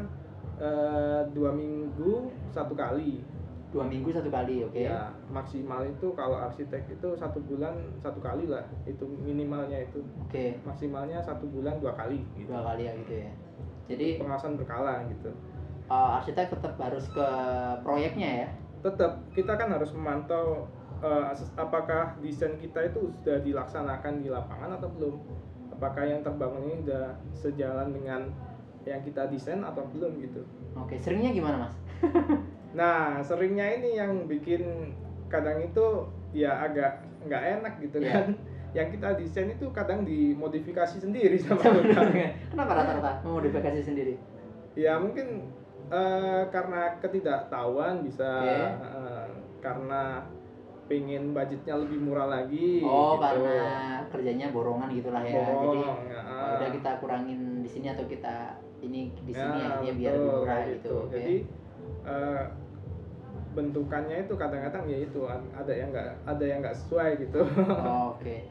eh, 0.58 1.22
dua 1.36 1.52
minggu 1.54 2.32
satu 2.50 2.74
kali. 2.74 3.22
Dua 3.68 3.84
minggu 3.84 4.16
satu 4.16 4.32
kali, 4.32 4.64
oke. 4.64 4.80
ya 4.80 5.12
maksimal 5.28 5.84
itu 5.84 6.16
kalau 6.16 6.40
arsitek 6.40 6.88
itu 6.88 7.12
satu 7.20 7.44
bulan 7.52 7.76
satu 8.00 8.24
kali 8.24 8.48
lah 8.48 8.64
itu 8.88 9.04
minimalnya 9.04 9.84
itu. 9.84 10.00
Oke, 10.24 10.56
maksimalnya 10.64 11.20
satu 11.20 11.44
bulan 11.52 11.76
dua 11.84 11.92
kali. 12.00 12.24
Gitu 12.40 12.48
dua 12.48 12.64
kali 12.64 12.88
ya 12.88 12.96
gitu 12.96 13.14
ya. 13.28 13.32
Jadi 13.92 14.24
pengawasan 14.24 14.56
berkala 14.56 15.04
gitu. 15.12 15.32
eh, 15.88 16.18
arsitek 16.20 16.56
tetap 16.56 16.80
harus 16.80 17.06
ke 17.12 17.28
proyeknya 17.84 18.48
ya. 18.48 18.50
tetap. 18.88 19.20
Kita 19.36 19.60
kan 19.60 19.68
harus 19.76 19.92
memantau 19.92 20.68
ases- 21.04 21.54
apakah 21.54 22.18
desain 22.26 22.58
kita 22.58 22.90
itu 22.90 23.14
sudah 23.22 23.38
dilaksanakan 23.46 24.26
di 24.26 24.34
lapangan 24.34 24.82
atau 24.82 24.90
belum 24.98 25.16
apakah 25.78 26.04
yang 26.04 26.22
terbangun 26.22 26.66
ini 26.66 26.76
sudah 26.82 27.06
sejalan 27.32 27.94
dengan 27.94 28.22
yang 28.84 29.02
kita 29.02 29.30
desain 29.30 29.62
atau 29.62 29.86
belum 29.88 30.18
gitu 30.20 30.42
Oke, 30.74 30.98
seringnya 30.98 31.30
gimana 31.32 31.70
Mas? 31.70 31.74
nah 32.78 33.22
seringnya 33.22 33.78
ini 33.78 33.96
yang 33.96 34.26
bikin 34.26 34.94
kadang 35.28 35.62
itu 35.62 35.86
ya 36.32 36.62
agak 36.62 37.02
nggak 37.24 37.44
enak 37.60 37.74
gitu 37.80 37.98
Iya. 38.00 38.12
kan 38.12 38.28
yang 38.78 38.88
kita 38.90 39.08
desain 39.16 39.50
itu 39.50 39.66
kadang 39.72 40.02
dimodifikasi 40.02 40.98
sendiri 40.98 41.38
sama 41.38 41.62
tukang 41.62 42.14
Kenapa 42.52 42.72
rata-rata 42.74 43.12
memodifikasi 43.22 43.80
sendiri? 43.84 44.18
ya 44.74 44.98
mungkin 44.98 45.50
eh, 45.90 46.44
karena 46.48 46.98
ketidaktahuan 46.98 48.02
bisa 48.02 48.28
Oke. 48.28 48.58
eh, 48.82 49.26
karena 49.58 50.26
pengen 50.88 51.32
budgetnya 51.32 51.76
lebih 51.78 52.00
murah 52.00 52.28
lagi 52.30 52.80
Oh, 52.82 53.16
gitu. 53.16 53.24
karena 53.24 53.58
kerjanya 54.08 54.48
borongan 54.50 54.90
gitulah 54.90 55.20
ya. 55.20 55.36
Jadi 55.38 55.52
Borong, 55.78 56.00
ya. 56.08 56.22
oh, 56.24 56.50
udah 56.58 56.70
kita 56.72 56.92
kurangin 56.98 57.40
di 57.60 57.70
sini 57.70 57.88
atau 57.90 58.04
kita 58.04 58.36
ini 58.80 59.12
di 59.20 59.32
sini 59.32 59.58
Ya, 59.58 59.68
akhirnya 59.74 59.94
biar 59.94 60.12
lebih 60.14 60.32
murah 60.34 60.48
kayak 60.48 60.68
gitu. 60.74 60.94
Oke. 60.98 61.12
jadi 61.14 61.36
eh, 62.04 62.44
bentukannya 63.52 64.18
itu 64.22 64.34
kadang-kadang 64.34 64.84
ya 64.86 64.98
itu 65.02 65.20
ada 65.28 65.74
yang 65.74 65.90
nggak 65.90 66.10
ada 66.24 66.46
yang 66.46 66.60
nggak 66.62 66.78
sesuai 66.78 67.10
gitu 67.20 67.42
Oh, 67.68 68.14
Oke. 68.14 68.46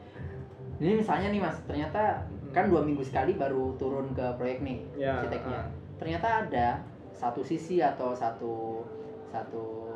Ini 0.77 0.93
misalnya 0.93 1.31
nih 1.31 1.41
Mas, 1.41 1.57
ternyata 1.63 2.21
kan 2.53 2.69
dua 2.69 2.81
minggu 2.81 3.01
sekali 3.01 3.33
baru 3.33 3.73
turun 3.75 4.13
ke 4.13 4.25
proyek 4.37 4.61
nih 4.61 4.77
Ya, 4.93 5.17
arsiteknya. 5.17 5.57
ah. 5.57 5.67
Ternyata 5.97 6.27
ada 6.45 6.67
satu 7.09 7.41
sisi 7.41 7.81
atau 7.81 8.13
satu 8.13 8.85
satu 9.25 9.89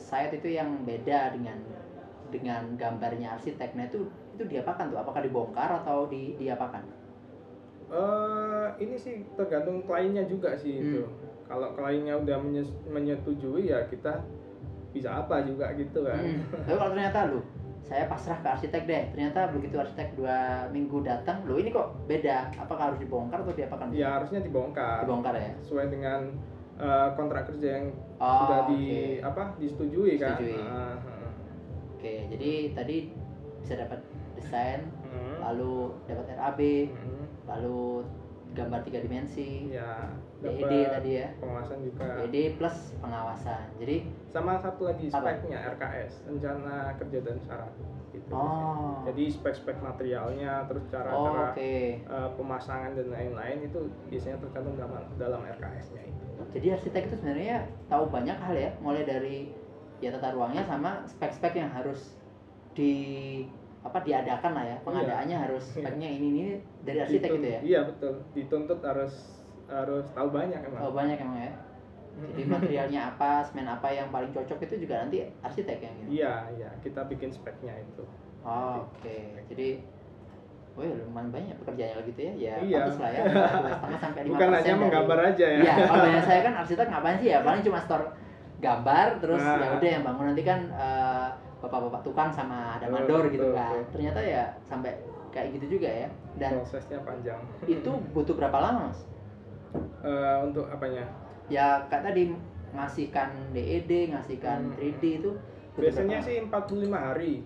site 0.00 0.40
itu 0.40 0.56
yang 0.56 0.72
beda 0.82 1.36
dengan 1.36 1.60
dengan 2.32 2.74
gambarnya 2.74 3.36
arsitek. 3.36 3.76
Nah 3.76 3.84
itu 3.84 4.00
itu 4.32 4.44
diapakan 4.48 4.88
tuh? 4.88 4.98
Apakah 4.98 5.20
dibongkar 5.20 5.68
atau 5.76 6.08
di 6.08 6.32
diapakan? 6.34 6.80
Eh, 7.92 8.68
ini 8.80 8.96
sih 8.96 9.20
tergantung 9.36 9.84
kliennya 9.84 10.24
juga 10.24 10.56
sih 10.56 10.74
Hmm. 10.74 10.84
itu. 10.88 11.02
Kalau 11.44 11.76
kliennya 11.76 12.16
udah 12.16 12.40
menyetujui 12.88 13.68
ya 13.68 13.84
kita 13.86 14.24
bisa 14.90 15.12
apa 15.14 15.44
juga 15.44 15.68
gitu 15.74 16.00
kan. 16.02 16.16
Hmm. 16.16 16.40
Tapi 16.64 16.72
kalau 16.72 16.90
ternyata 16.90 17.28
lu, 17.28 17.40
saya 17.82 18.08
pasrah 18.08 18.40
ke 18.40 18.48
arsitek 18.50 18.82
deh. 18.82 19.02
Ternyata 19.12 19.52
begitu 19.52 19.76
arsitek 19.76 20.16
dua 20.16 20.36
minggu 20.68 21.04
datang, 21.04 21.44
lo 21.44 21.60
ini 21.60 21.68
kok 21.68 21.92
beda. 22.06 22.48
Apakah 22.56 22.90
harus 22.90 22.98
dibongkar 22.98 23.44
atau 23.44 23.52
diapakan? 23.52 23.92
Ya 23.92 24.16
harusnya 24.16 24.40
dibongkar. 24.40 25.04
Dibongkar 25.04 25.36
ya. 25.36 25.52
Sesuai 25.60 25.92
dengan 25.92 26.32
eh, 26.72 27.08
kontrak 27.12 27.44
kerja 27.46 27.68
yang 27.78 27.86
Oh, 28.16 28.46
sudah 28.46 28.60
di 28.70 28.80
oke. 29.12 29.28
apa 29.28 29.42
disetujui 29.60 30.16
kan. 30.16 30.40
Disetujui. 30.40 30.56
Ah, 30.56 30.96
ah. 30.96 31.28
Oke, 32.02 32.26
jadi 32.28 32.74
tadi 32.74 33.14
bisa 33.62 33.78
dapat 33.78 34.02
desain, 34.34 34.90
Hmm. 35.06 35.38
lalu 35.38 35.94
dapat 36.04 36.34
RAB, 36.34 36.60
Hmm. 36.90 37.24
lalu 37.46 38.02
gambar 38.52 38.82
tiga 38.82 38.98
dimensi. 38.98 39.70
Ya 39.70 40.10
DED 40.42 40.58
dapat 40.82 40.92
tadi 40.98 41.10
ya. 41.14 41.28
pengawasan 41.38 41.78
juga. 41.80 42.04
DED 42.20 42.58
plus 42.58 42.76
pengawasan. 42.98 43.70
Jadi 43.78 43.96
sama 44.26 44.58
satu 44.58 44.82
lagi 44.84 45.06
Apa? 45.08 45.30
speknya 45.30 45.62
RKS 45.70 46.26
rencana 46.26 46.98
kerja 46.98 47.18
dan 47.22 47.38
syarat 47.38 47.70
gitu. 48.10 48.34
Oh. 48.34 49.06
Jadi 49.06 49.24
spek-spek 49.30 49.78
materialnya 49.78 50.66
terus 50.66 50.82
oh 50.82 50.90
cara-cara 50.90 51.54
oke. 51.54 51.62
eh, 52.02 52.28
pemasangan 52.34 52.92
dan 52.92 53.08
lain-lain 53.08 53.58
itu 53.62 53.78
biasanya 54.10 54.42
tercantum 54.42 54.74
dalam 54.74 55.06
dalam 55.16 55.40
RKS-nya 55.46 56.02
itu. 56.02 56.26
Jadi 56.52 56.66
arsitek 56.68 57.02
itu 57.06 57.16
sebenarnya 57.16 57.56
tahu 57.86 58.10
banyak 58.10 58.36
hal 58.36 58.52
ya 58.52 58.70
mulai 58.76 59.06
dari 59.06 59.54
ya 60.02 60.10
tata 60.10 60.34
ruangnya 60.34 60.60
sama 60.60 60.98
spek-spek 61.06 61.54
yang 61.54 61.70
harus 61.70 62.18
di 62.74 62.92
apa 63.82 63.98
diadakan 63.98 64.52
lah 64.52 64.64
ya. 64.66 64.76
Pengadaannya 64.82 65.36
harus 65.38 65.64
Iya. 65.72 65.86
speknya 65.86 66.08
ini 66.10 66.26
ini 66.28 66.42
dari 66.82 66.98
arsitek 67.00 67.28
Ditun- 67.30 67.38
gitu 67.38 67.48
ya? 67.48 67.60
Iya 67.62 67.80
betul. 67.86 68.12
Dituntut 68.32 68.80
harus 68.82 69.14
harus 69.66 70.06
tahu 70.10 70.28
banyak 70.28 70.58
emang. 70.60 70.80
Oh 70.82 70.92
banyak 70.92 71.16
emang 71.16 71.38
ya? 71.40 71.52
Jadi 72.12 72.42
materialnya 72.44 73.00
apa 73.08 73.40
semen 73.40 73.64
apa 73.64 73.88
yang 73.88 74.12
paling 74.12 74.28
cocok 74.30 74.60
itu 74.60 74.84
juga 74.84 75.00
nanti 75.00 75.22
arsitek 75.40 75.78
yang 75.80 75.94
gitu? 75.96 76.08
Iya 76.12 76.34
iya. 76.52 76.68
Kita 76.78 77.06
bikin 77.06 77.30
speknya 77.30 77.72
itu. 77.78 78.04
Oh, 78.42 78.84
oke. 78.84 79.16
Jadi 79.48 79.68
Oh 80.72 80.80
ya 80.80 80.96
lumayan 80.98 81.28
banyak 81.28 81.52
pekerjaannya 81.60 82.00
gitu 82.08 82.20
ya, 82.22 82.32
ya 82.32 82.54
Iya. 82.64 82.80
pantas 82.88 82.96
lah 82.96 83.10
ya, 83.12 83.20
dua 83.28 83.44
setengah 83.76 84.00
sampai 84.00 84.20
lima 84.24 84.32
bukan 84.32 84.48
hanya 84.56 84.74
menggambar 84.74 85.18
aja 85.28 85.46
ya. 85.46 85.60
Iya, 85.60 85.74
kalau 85.84 86.22
saya 86.24 86.40
kan 86.40 86.54
arsitek 86.56 86.86
ngapain 86.88 87.16
sih 87.20 87.28
ya? 87.28 87.38
Paling 87.44 87.60
cuma 87.60 87.76
store 87.78 88.08
gambar, 88.62 89.18
terus 89.18 89.42
Nah. 89.42 89.58
ya 89.58 89.68
udah 89.76 89.90
yang 89.90 90.04
bangun 90.06 90.24
nanti 90.30 90.42
kan 90.42 90.60
eh, 90.70 91.28
bapak-bapak 91.58 92.00
tukang 92.02 92.30
sama 92.30 92.78
ada 92.78 92.86
mandor 92.86 93.26
gitu 93.28 93.50
betul, 93.50 93.54
kan. 93.54 93.70
betul. 93.74 93.90
Ternyata 93.92 94.20
ya 94.22 94.44
sampai 94.62 94.92
kayak 95.28 95.58
gitu 95.58 95.76
juga 95.76 95.90
ya. 95.90 96.08
Dan 96.32 96.50
prosesnya 96.56 96.98
panjang 97.02 97.40
itu 97.66 97.90
butuh 98.10 98.34
berapa 98.34 98.56
lama 98.56 98.88
mas? 98.88 99.00
Eh, 100.02 100.36
untuk 100.42 100.66
apanya 100.68 101.04
Ya 101.46 101.84
kayak 101.86 102.06
tadi 102.06 102.32
ngasihkan 102.72 103.28
DED, 103.52 104.08
ngasihkan 104.08 104.72
Hmm. 104.72 104.78
3D 104.80 105.02
itu 105.20 105.30
butuh 105.74 105.82
biasanya 105.82 106.18
sih 106.22 106.36
45 106.40 106.96
hari 106.96 107.42
lama? 107.42 107.44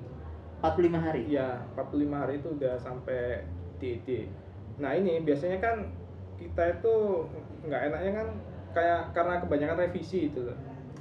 45 0.59 0.98
hari. 0.98 1.20
Iya, 1.26 1.61
45 1.74 2.16
hari 2.16 2.35
itu 2.38 2.48
udah 2.50 2.74
sampai 2.76 3.44
DD. 3.76 4.09
Nah 4.79 4.92
ini 4.92 5.20
biasanya 5.20 5.59
kan 5.59 5.76
kita 6.37 6.81
itu 6.81 6.94
nggak 7.62 7.83
enaknya 7.87 8.12
kan 8.14 8.29
kayak 8.72 9.00
karena 9.12 9.35
kebanyakan 9.40 9.76
revisi 9.79 10.29
itu 10.29 10.40
loh. 10.42 10.57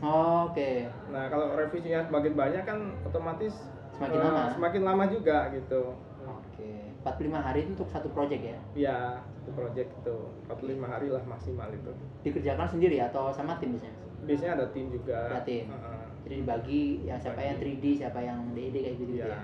Oh, 0.06 0.54
Oke, 0.54 0.86
Nah 1.10 1.26
kalau 1.34 1.58
revisinya 1.58 2.06
semakin 2.06 2.38
banyak 2.38 2.64
kan 2.64 2.94
otomatis 3.02 3.66
Semakin 3.96 4.20
eh, 4.20 4.24
lama. 4.28 4.44
Semakin 4.54 4.82
lama 4.86 5.04
juga 5.10 5.38
gitu. 5.50 5.96
oke. 6.22 6.72
45 7.06 7.38
hari 7.38 7.60
itu 7.64 7.70
untuk 7.78 7.90
satu 7.90 8.10
project 8.12 8.44
ya? 8.44 8.58
Ya, 8.76 9.00
itu 9.42 9.50
project 9.54 9.90
itu 9.94 10.18
45 10.50 10.84
hari 10.86 11.08
lah 11.10 11.24
maksimal 11.26 11.70
itu. 11.72 11.92
Dikerjakan 12.26 12.68
sendiri 12.68 12.98
atau 13.02 13.30
sama 13.32 13.56
tim 13.62 13.78
biasanya? 13.78 13.96
Biasanya 14.26 14.52
ada 14.58 14.66
tim 14.74 14.90
juga. 14.90 15.18
Ada 15.32 15.42
tim. 15.46 15.70
Heeh. 15.70 16.04
Jadi 16.26 16.34
dibagi 16.42 16.82
ya 17.06 17.16
siapa 17.22 17.42
yang 17.42 17.58
3D, 17.62 17.86
siapa 18.02 18.20
yang 18.20 18.40
DED 18.58 18.76
kayak 18.82 18.98
gitu 18.98 19.12
Iya. 19.22 19.26
ya. 19.30 19.40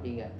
Jadi 0.00 0.08
enggak 0.18 0.30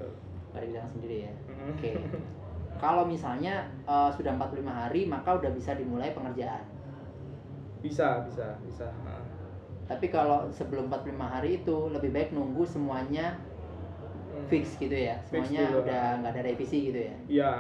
nggak 0.53 0.63
dibilang 0.65 0.89
sendiri 0.93 1.17
ya. 1.29 1.33
Mm. 1.49 1.71
Oke. 1.77 1.91
Kalau 2.83 3.05
misalnya 3.07 3.55
eh, 3.85 4.11
sudah 4.17 4.33
45 4.35 4.65
hari 4.67 5.01
maka 5.07 5.39
udah 5.39 5.51
bisa 5.53 5.77
dimulai 5.77 6.11
pengerjaan. 6.17 6.65
Bisa, 7.85 8.25
bisa, 8.27 8.57
bisa. 8.65 8.89
Tapi 9.93 10.07
kalau 10.09 10.49
sebelum 10.49 10.89
45 10.89 11.05
hari 11.21 11.51
itu 11.59 11.77
lebih 11.89 12.11
baik 12.11 12.33
nunggu 12.33 12.65
semuanya 12.65 13.37
Hmm. 14.33 14.49
fix 14.49 14.81
gitu 14.81 14.97
ya. 14.97 15.21
Fix 15.29 15.45
Semuanya 15.45 15.69
dulu. 15.69 15.79
udah 15.85 16.03
nggak 16.19 16.33
ada 16.33 16.43
revisi 16.43 16.79
gitu 16.89 17.01
ya. 17.03 17.15
Iya. 17.29 17.53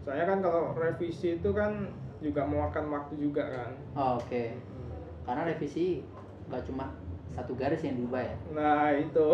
Soalnya 0.00 0.26
kan 0.28 0.38
kalau 0.40 0.62
revisi 0.72 1.28
itu 1.34 1.50
kan 1.50 1.90
juga 2.20 2.46
memakan 2.46 2.86
waktu 2.88 3.14
juga 3.18 3.42
kan. 3.42 3.70
Oh, 3.92 4.14
Oke. 4.16 4.54
Karena 5.22 5.42
revisi 5.44 6.06
nggak 6.46 6.62
cuma 6.64 6.94
satu 7.28 7.50
garis 7.52 7.82
yang 7.82 7.98
diubah 7.98 8.22
ya. 8.22 8.36
Nah 8.52 8.94
itu 8.94 9.26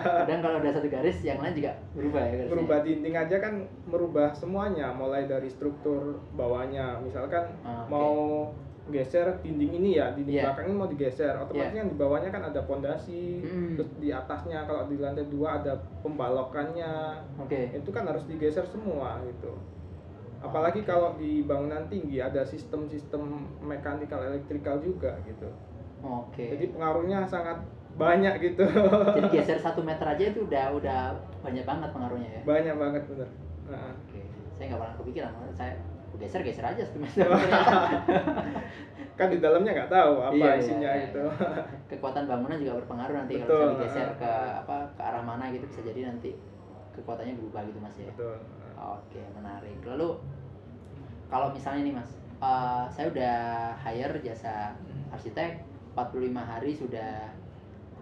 Kadang 0.00 0.40
kalau 0.40 0.56
ada 0.56 0.72
satu 0.72 0.88
garis 0.88 1.20
yang 1.20 1.36
lain 1.36 1.52
juga 1.52 1.76
berubah 1.92 2.22
ya 2.22 2.32
garisnya. 2.32 2.48
merubah 2.48 2.78
dinding 2.80 3.12
aja 3.14 3.36
kan 3.38 3.54
merubah 3.84 4.28
semuanya, 4.32 4.88
mulai 4.90 5.28
dari 5.28 5.52
struktur 5.52 6.16
bawahnya. 6.32 6.96
Misalkan 6.98 7.44
Ah, 7.60 7.84
oke. 7.84 7.92
mau 7.92 8.16
geser 8.84 9.38
dinding 9.38 9.78
ini 9.78 9.90
ya, 9.94 10.10
dinding 10.10 10.34
Iya. 10.34 10.44
belakang 10.48 10.66
ini 10.66 10.74
mau 10.74 10.86
digeser, 10.86 11.34
otomatis 11.36 11.70
Iya. 11.70 11.78
kan 11.78 11.86
di 11.86 11.96
bawahnya 11.96 12.30
kan 12.30 12.42
ada 12.44 12.60
pondasi, 12.62 13.38
Mm. 13.38 13.78
terus 13.78 13.90
di 13.96 14.08
atasnya 14.10 14.66
kalau 14.66 14.86
di 14.86 14.98
lantai 14.98 15.26
dua 15.26 15.60
ada 15.60 15.72
pembalokannya, 16.02 16.92
Oke. 17.38 17.70
itu 17.72 17.90
kan 17.90 18.04
harus 18.04 18.26
digeser 18.26 18.64
semua 18.64 19.22
gitu. 19.24 19.54
Apalagi 20.40 20.82
kalau 20.82 21.14
di 21.14 21.42
bangunan 21.42 21.86
tinggi 21.86 22.18
ada 22.18 22.42
sistem-sistem 22.42 23.22
mekanikal 23.60 24.18
elektrikal 24.24 24.78
juga 24.78 25.14
gitu. 25.22 25.46
Oke. 26.02 26.50
Jadi 26.50 26.74
pengaruhnya 26.74 27.22
sangat 27.22 27.62
banyak 27.94 28.34
gitu. 28.42 28.66
Jadi 29.14 29.28
geser 29.38 29.62
satu 29.62 29.78
meter 29.80 30.02
aja 30.02 30.24
itu 30.24 30.42
udah 30.42 30.74
udah 30.74 31.00
banyak 31.38 31.62
banget 31.62 31.88
pengaruhnya 31.92 32.30
ya. 32.32 32.42
banyak 32.42 32.74
banget 32.74 33.02
bener. 33.06 33.28
Nah, 33.70 33.94
Oke. 33.94 34.18
Saya 34.52 34.64
nggak 34.68 34.80
pernah 34.80 34.96
kepikiran. 34.96 35.32
Saya 35.52 35.72
geser 36.22 36.40
geser 36.46 36.64
aja 36.64 36.82
satu 36.86 36.98
meter. 37.02 37.26
kan 39.18 39.28
di 39.28 39.38
dalamnya 39.44 39.76
nggak 39.76 39.90
tahu 39.92 40.14
apa 40.24 40.32
Iya, 40.34 40.46
iya, 40.46 40.60
isinya 40.62 40.90
iya. 40.94 41.02
gitu. 41.10 41.24
Kekuatan 41.90 42.24
bangunan 42.30 42.56
juga 42.56 42.80
berpengaruh 42.80 43.14
nanti 43.26 43.34
kalau 43.42 43.50
misalnya 43.50 43.74
digeser 43.76 44.08
ke 44.16 44.32
apa 44.64 44.76
ke 44.96 45.02
arah 45.02 45.22
mana 45.22 45.50
gitu 45.52 45.66
bisa 45.68 45.80
jadi 45.84 46.00
nanti 46.08 46.32
kekuatannya 46.96 47.34
berubah 47.36 47.62
gitu 47.68 47.78
mas 47.82 47.96
ya. 47.98 48.08
Betul. 48.14 48.38
Oke 48.78 49.20
menarik. 49.36 49.76
Lalu 49.84 50.08
kalau 51.28 51.48
misalnya 51.52 51.82
nih 51.84 51.94
mas, 51.96 52.10
eh, 52.40 52.84
saya 52.88 53.06
udah 53.12 53.36
hire 53.82 54.16
jasa 54.24 54.76
arsitek 55.12 55.60
45 55.92 56.40
hari 56.40 56.72
sudah 56.72 57.28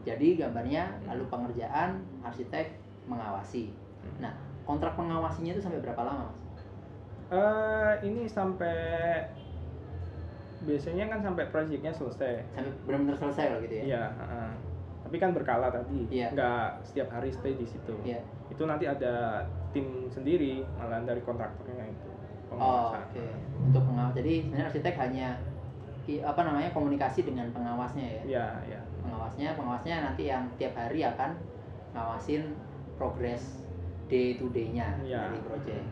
jadi 0.00 0.46
gambarnya, 0.46 0.88
lalu 1.04 1.26
pengerjaan 1.28 2.00
arsitek 2.24 2.72
mengawasi. 3.11 3.74
Nah 4.22 4.33
kontrak 4.64 4.94
pengawasinya 4.94 5.52
itu 5.52 5.62
sampai 5.62 5.83
berapa 5.83 6.00
lama 6.06 6.30
mas? 6.30 6.38
Eh, 7.30 7.92
ini 8.02 8.26
sampai 8.26 9.22
biasanya 10.60 11.08
kan 11.08 11.20
sampai 11.22 11.46
proyeknya 11.48 11.94
selesai. 11.94 12.42
Sampai 12.52 12.74
benar-benar 12.84 13.16
selesai 13.16 13.44
kalau 13.48 13.60
gitu 13.64 13.74
ya? 13.78 13.84
Iya. 13.86 14.04
heeh. 14.12 14.50
Tapi 15.06 15.16
kan 15.18 15.30
berkala 15.34 15.70
tadi, 15.70 16.06
Iya. 16.10 16.30
nggak 16.34 16.86
setiap 16.86 17.08
hari 17.10 17.30
stay 17.30 17.54
di 17.54 17.66
situ. 17.66 17.94
Iya. 18.02 18.20
Itu 18.50 18.66
nanti 18.66 18.86
ada 18.86 19.46
tim 19.70 20.10
sendiri, 20.10 20.66
malah 20.74 21.02
dari 21.02 21.22
kontraktornya 21.22 21.86
itu. 21.86 22.10
Oh, 22.50 22.58
pengawasan. 22.90 23.02
oke. 23.06 23.26
Untuk 23.70 23.82
pengawas. 23.86 24.14
Jadi 24.18 24.32
sebenarnya 24.42 24.66
arsitek 24.66 24.96
hanya 24.98 25.28
apa 26.10 26.42
namanya 26.42 26.74
komunikasi 26.74 27.22
dengan 27.22 27.46
pengawasnya 27.54 28.02
ya. 28.02 28.22
Iya, 28.26 28.46
iya. 28.66 28.80
Pengawasnya, 29.06 29.54
pengawasnya 29.54 29.96
nanti 30.10 30.26
yang 30.26 30.42
tiap 30.58 30.74
hari 30.74 31.06
akan 31.06 31.38
ngawasin 31.94 32.50
progres 32.98 33.62
day 34.10 34.34
to 34.34 34.50
day-nya 34.50 34.98
Iya. 35.06 35.30
dari 35.30 35.38
project. 35.46 35.86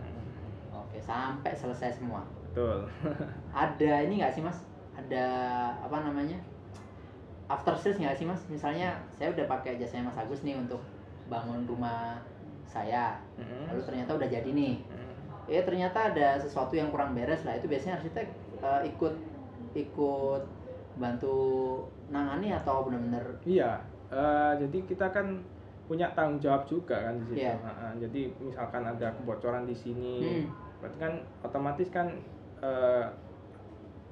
Sampai 1.08 1.56
selesai 1.56 1.96
semua. 1.96 2.20
Betul. 2.52 2.84
Ada 3.64 4.04
ini 4.04 4.20
nggak 4.20 4.30
sih 4.30 4.44
mas? 4.44 4.60
Ada 4.92 5.24
apa 5.80 6.04
namanya? 6.04 6.36
After 7.48 7.72
sales 7.72 7.96
nggak 7.96 8.12
sih 8.14 8.28
mas? 8.28 8.44
Misalnya 8.46 8.92
saya 9.10 9.32
udah 9.32 9.48
pakai 9.48 9.80
jasanya 9.80 10.04
Mas 10.04 10.20
Agus 10.20 10.44
nih 10.44 10.52
untuk 10.54 10.84
bangun 11.26 11.64
rumah 11.64 12.20
saya, 12.62 13.16
Mm. 13.40 13.64
lalu 13.64 13.80
ternyata 13.82 14.10
udah 14.14 14.28
jadi 14.28 14.50
nih. 14.52 14.76
Mm. 14.84 15.06
ya 15.48 15.64
ternyata 15.64 16.12
ada 16.12 16.36
sesuatu 16.36 16.76
yang 16.76 16.92
kurang 16.92 17.16
beres 17.16 17.40
lah 17.40 17.56
itu 17.56 17.64
biasanya 17.64 17.96
arsitek 17.96 18.28
eh, 18.60 18.80
ikut 18.84 19.16
ikut 19.72 20.44
bantu 20.94 21.36
nangani 22.08 22.52
atau 22.52 22.84
benar-benar 22.84 23.24
Iya, 23.48 23.80
eh, 24.10 24.52
jadi 24.60 24.78
kita 24.84 25.08
kan 25.08 25.40
punya 25.88 26.12
tanggung 26.12 26.36
jawab 26.36 26.68
juga 26.68 27.00
kan 27.00 27.16
di 27.16 27.32
situ. 27.32 27.40
Iya. 27.40 27.56
Nah, 27.64 27.96
jadi 27.96 28.20
misalkan 28.36 28.84
ada 28.84 29.08
kebocoran 29.16 29.64
di 29.64 29.72
sini, 29.72 30.44
Hmm. 30.44 30.67
Berarti 30.78 30.98
kan 30.98 31.12
otomatis 31.42 31.88
kan 31.88 32.06
eh, 32.58 33.06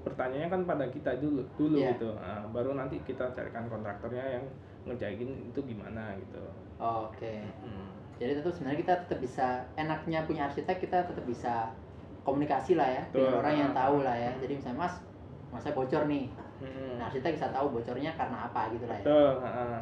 pertanyaannya 0.02 0.48
kan 0.48 0.62
pada 0.64 0.86
kita 0.86 1.18
dulu 1.18 1.42
dulu 1.56 1.76
Iya. 1.76 1.94
gitu. 1.94 2.14
Nah, 2.14 2.46
baru 2.50 2.74
nanti 2.74 3.02
kita 3.02 3.26
carikan 3.34 3.66
kontraktornya 3.66 4.38
yang 4.38 4.44
ngerjain 4.86 5.18
itu 5.18 5.60
gimana 5.62 6.14
gitu. 6.14 6.38
oke 6.78 7.34
Hmm. 7.64 7.88
jadi 8.16 8.38
tetap 8.38 8.52
sebenarnya 8.54 8.78
kita 8.84 8.94
tetap 9.02 9.18
bisa 9.18 9.46
enaknya 9.74 10.22
punya 10.22 10.46
arsitek 10.46 10.76
kita 10.78 11.08
tetap 11.08 11.24
bisa 11.26 11.72
komunikasi 12.22 12.76
lah 12.76 12.86
ya 12.86 13.02
dengan 13.10 13.40
orang 13.40 13.54
yang 13.56 13.72
tahu 13.72 14.04
lah 14.04 14.14
ya 14.14 14.30
jadi 14.38 14.54
misalnya 14.54 14.84
mas 14.84 14.94
mas 15.50 15.64
saya 15.64 15.74
bocor 15.74 16.06
nih 16.06 16.30
Hmm. 16.56 16.96
nah 16.96 17.08
arsitek 17.08 17.34
bisa 17.34 17.48
tahu 17.50 17.68
bocornya 17.74 18.12
karena 18.14 18.46
apa 18.46 18.70
gitu 18.70 18.86
lah 18.86 18.96
ya 18.96 19.04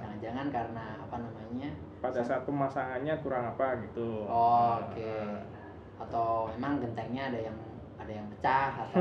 jangan-jangan 0.00 0.46
karena 0.48 0.84
apa 0.96 1.16
namanya 1.18 1.70
Pada 2.00 2.20
saat 2.20 2.42
pemasangannya 2.44 3.14
kurang 3.20 3.44
apa 3.48 3.80
gitu. 3.80 4.28
Oh, 4.28 4.76
oke. 4.82 4.98
Nah, 4.98 5.53
atau 5.96 6.50
memang 6.50 6.78
gentengnya 6.78 7.28
ada 7.28 7.38
yang 7.40 7.56
ada 7.96 8.12
yang 8.12 8.26
pecah 8.28 8.70
atau 8.80 9.00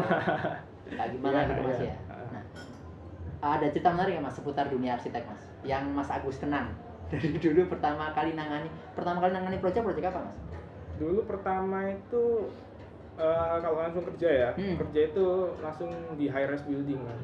kayak 0.89 1.10
gimana 1.12 1.38
Iya, 1.38 1.47
gitu 1.47 1.62
mas 1.62 1.79
iya. 1.79 1.88
ya 1.88 1.97
nah 2.29 2.43
ada 3.51 3.65
cerita 3.67 3.89
menarik 3.89 4.13
ya 4.13 4.21
mas 4.21 4.34
seputar 4.34 4.65
dunia 4.67 4.91
arsitek 4.93 5.23
mas 5.23 5.41
yang 5.62 5.84
mas 5.89 6.08
Agus 6.08 6.38
kenang 6.38 6.71
dari 7.12 7.36
dulu 7.36 7.67
pertama 7.67 8.12
kali 8.12 8.34
nangani 8.34 8.67
pertama 8.93 9.19
kali 9.19 9.32
nangani 9.32 9.58
proyek 9.58 9.82
proyek 9.82 10.08
apa 10.08 10.21
mas 10.21 10.38
Dulu 10.93 11.25
pertama 11.25 11.89
itu 11.89 12.53
eh, 13.15 13.56
kalau 13.58 13.77
langsung 13.79 14.06
kerja 14.06 14.29
ya 14.29 14.49
Hmm. 14.53 14.77
kerja 14.79 14.99
itu 15.08 15.25
langsung 15.58 15.89
di 16.13 16.25
high 16.25 16.45
rise 16.45 16.63
building 16.63 17.01
kan 17.01 17.19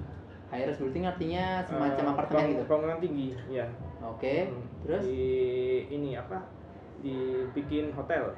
High 0.50 0.66
rise 0.66 0.82
building 0.82 1.06
artinya 1.06 1.62
semacam 1.64 2.04
Eh, 2.04 2.12
apartemen 2.12 2.46
gitu. 2.50 2.64
bangunan 2.66 2.98
tinggi 2.98 3.30
ya 3.48 3.70
Oke. 4.02 4.50
Hmm. 4.50 4.66
Terus? 4.82 5.02
di 5.04 5.22
ini 5.88 6.16
apa 6.16 6.42
dibikin 7.00 7.94
hotel 7.94 8.34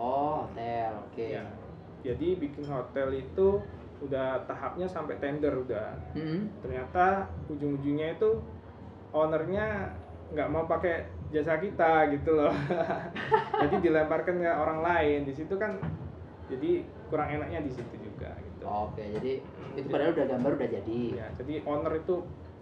Oh, 0.00 0.48
hotel. 0.48 0.96
Oke. 1.04 1.36
ya 1.36 1.44
jadi 2.00 2.40
bikin 2.40 2.64
hotel 2.64 3.12
itu 3.12 3.60
udah 4.00 4.48
tahapnya 4.48 4.88
sampai 4.88 5.20
tender 5.20 5.52
udah 5.52 5.92
Mm-mm. 6.16 6.48
ternyata 6.64 7.28
ujung-ujungnya 7.46 8.16
itu 8.16 8.40
ownernya 9.12 9.92
nggak 10.32 10.48
mau 10.48 10.64
pakai 10.64 11.04
jasa 11.28 11.60
kita 11.60 12.08
gitu 12.08 12.32
loh 12.32 12.48
jadi 13.62 13.76
dilemparkan 13.76 14.40
ke 14.40 14.48
orang 14.48 14.80
lain 14.80 15.28
di 15.28 15.36
situ 15.36 15.52
kan 15.60 15.76
jadi 16.48 16.80
kurang 17.12 17.28
enaknya 17.30 17.60
di 17.60 17.70
situ 17.70 17.94
juga 18.00 18.32
gitu 18.40 18.64
Oke, 18.64 19.04
jadi 19.20 19.44
Hmm, 19.44 19.76
itu 19.76 19.86
padahal 19.86 20.12
udah 20.16 20.26
gambar 20.26 20.52
udah 20.56 20.68
jadi. 20.72 21.00
ya 21.12 21.26
jadi 21.36 21.54
owner 21.62 21.92
itu 21.94 22.14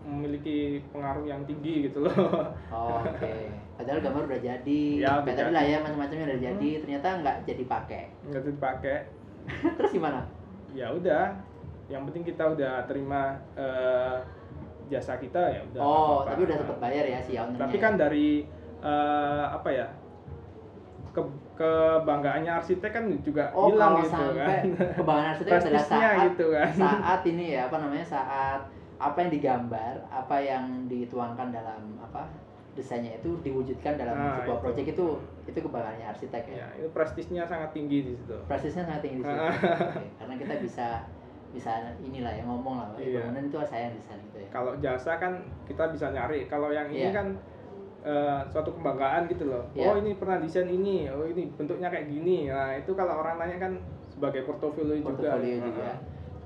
memiliki 0.09 0.59
pengaruh 0.89 1.23
yang 1.23 1.45
tinggi 1.45 1.87
gitu 1.87 2.01
loh 2.01 2.49
Oh, 2.69 3.05
Oke. 3.05 3.53
Padahal 3.77 4.01
gambar 4.01 4.23
udah 4.27 4.41
jadi. 4.41 4.81
Ya, 4.99 5.21
Kayak 5.23 5.37
tadi 5.39 5.53
lah 5.53 5.63
jadi. 5.63 5.71
ya 5.71 5.79
macam-macamnya 5.79 6.25
udah 6.27 6.41
jadi. 6.43 6.71
Ternyata 6.81 7.09
nggak 7.21 7.37
jadi 7.45 7.65
pakai. 7.65 8.03
nggak 8.27 8.43
dipakai 8.45 8.97
Terus 9.79 9.91
gimana? 9.93 10.21
ya 10.71 10.89
udah 10.91 11.33
yang 11.87 12.05
penting 12.05 12.21
kita 12.23 12.45
udah 12.47 12.85
terima 12.85 13.33
eh, 13.55 14.17
jasa 14.87 15.17
kita 15.17 15.41
ya 15.49 15.61
udah 15.67 15.81
oh, 15.81 15.97
apa-apa. 16.21 16.29
tapi 16.29 16.41
udah 16.45 16.57
sempat 16.59 16.79
bayar 16.79 17.05
ya 17.07 17.19
si 17.19 17.33
ownernya. 17.35 17.61
tapi 17.63 17.77
kan 17.79 17.93
dari 17.95 18.29
eh, 18.79 19.45
apa 19.49 19.69
ya 19.69 19.87
ke 21.09 21.23
kebanggaannya 21.57 22.53
arsitek 22.55 22.91
kan 22.91 23.05
juga 23.23 23.49
Oh, 23.51 23.73
hilang 23.73 23.97
gitu 23.99 24.13
sampai 24.13 24.37
kan 24.37 24.63
kebanggaan 24.95 25.29
arsitek 25.33 25.53
adalah 25.65 25.83
saat 25.83 26.19
gitu 26.29 26.45
kan 26.53 26.71
saat 26.71 27.21
ini 27.25 27.45
ya 27.51 27.61
apa 27.67 27.77
namanya 27.79 28.07
saat 28.07 28.61
apa 28.99 29.19
yang 29.21 29.31
digambar, 29.31 29.95
apa 30.11 30.37
yang 30.37 30.65
dituangkan 30.87 31.49
dalam 31.49 31.83
apa 31.99 32.27
desainnya 32.75 33.15
itu 33.15 33.35
diwujudkan 33.41 33.95
dalam 33.95 34.15
Nah, 34.15 34.39
sebuah 34.39 34.55
itu. 34.55 34.63
proyek 34.63 34.87
itu 34.93 35.07
itu 35.47 35.59
kebanggaannya 35.61 36.07
arsitek 36.09 36.43
ya. 36.47 36.57
ya 36.59 36.69
itu 36.79 36.89
prestisnya 36.91 37.43
sangat 37.43 37.71
tinggi 37.73 37.99
di 38.05 38.13
situ 38.13 38.35
Prestisnya 38.47 38.87
sangat 38.87 39.03
tinggi 39.03 39.19
di 39.19 39.25
situ. 39.25 39.35
Oke, 39.43 40.07
Karena 40.15 40.35
kita 40.37 40.55
bisa 40.61 40.87
bisa 41.49 41.73
inilah 41.99 42.31
ya 42.31 42.45
ngomong 42.45 42.75
lah, 42.77 42.87
Iya. 42.95 43.25
bangunan 43.25 43.45
itu 43.45 43.57
saya 43.65 43.89
yang 43.89 43.95
desain 43.97 44.21
gitu 44.21 44.39
ya. 44.39 44.49
kalau 44.53 44.73
jasa 44.79 45.13
kan 45.17 45.33
kita 45.65 45.85
bisa 45.91 46.07
nyari 46.13 46.45
kalau 46.45 46.69
yang 46.69 46.87
ini 46.87 47.09
Iya. 47.09 47.17
kan 47.17 47.27
eh, 48.01 48.41
suatu 48.47 48.71
kebanggaan 48.73 49.27
gitu 49.27 49.49
loh 49.49 49.65
Iya. 49.73 49.89
oh 49.89 49.95
ini 49.97 50.15
pernah 50.15 50.39
desain 50.39 50.69
ini 50.69 51.09
oh 51.09 51.25
ini 51.25 51.51
bentuknya 51.51 51.89
kayak 51.89 52.07
gini 52.07 52.47
nah 52.47 52.71
itu 52.73 52.93
kalau 52.93 53.19
orang 53.19 53.39
nanya 53.39 53.59
kan 53.59 53.73
sebagai 54.09 54.43
portofolio, 54.45 54.95
juga 54.95 55.07
portofolio 55.09 55.57
juga. 55.65 55.83
ah. 55.85 55.99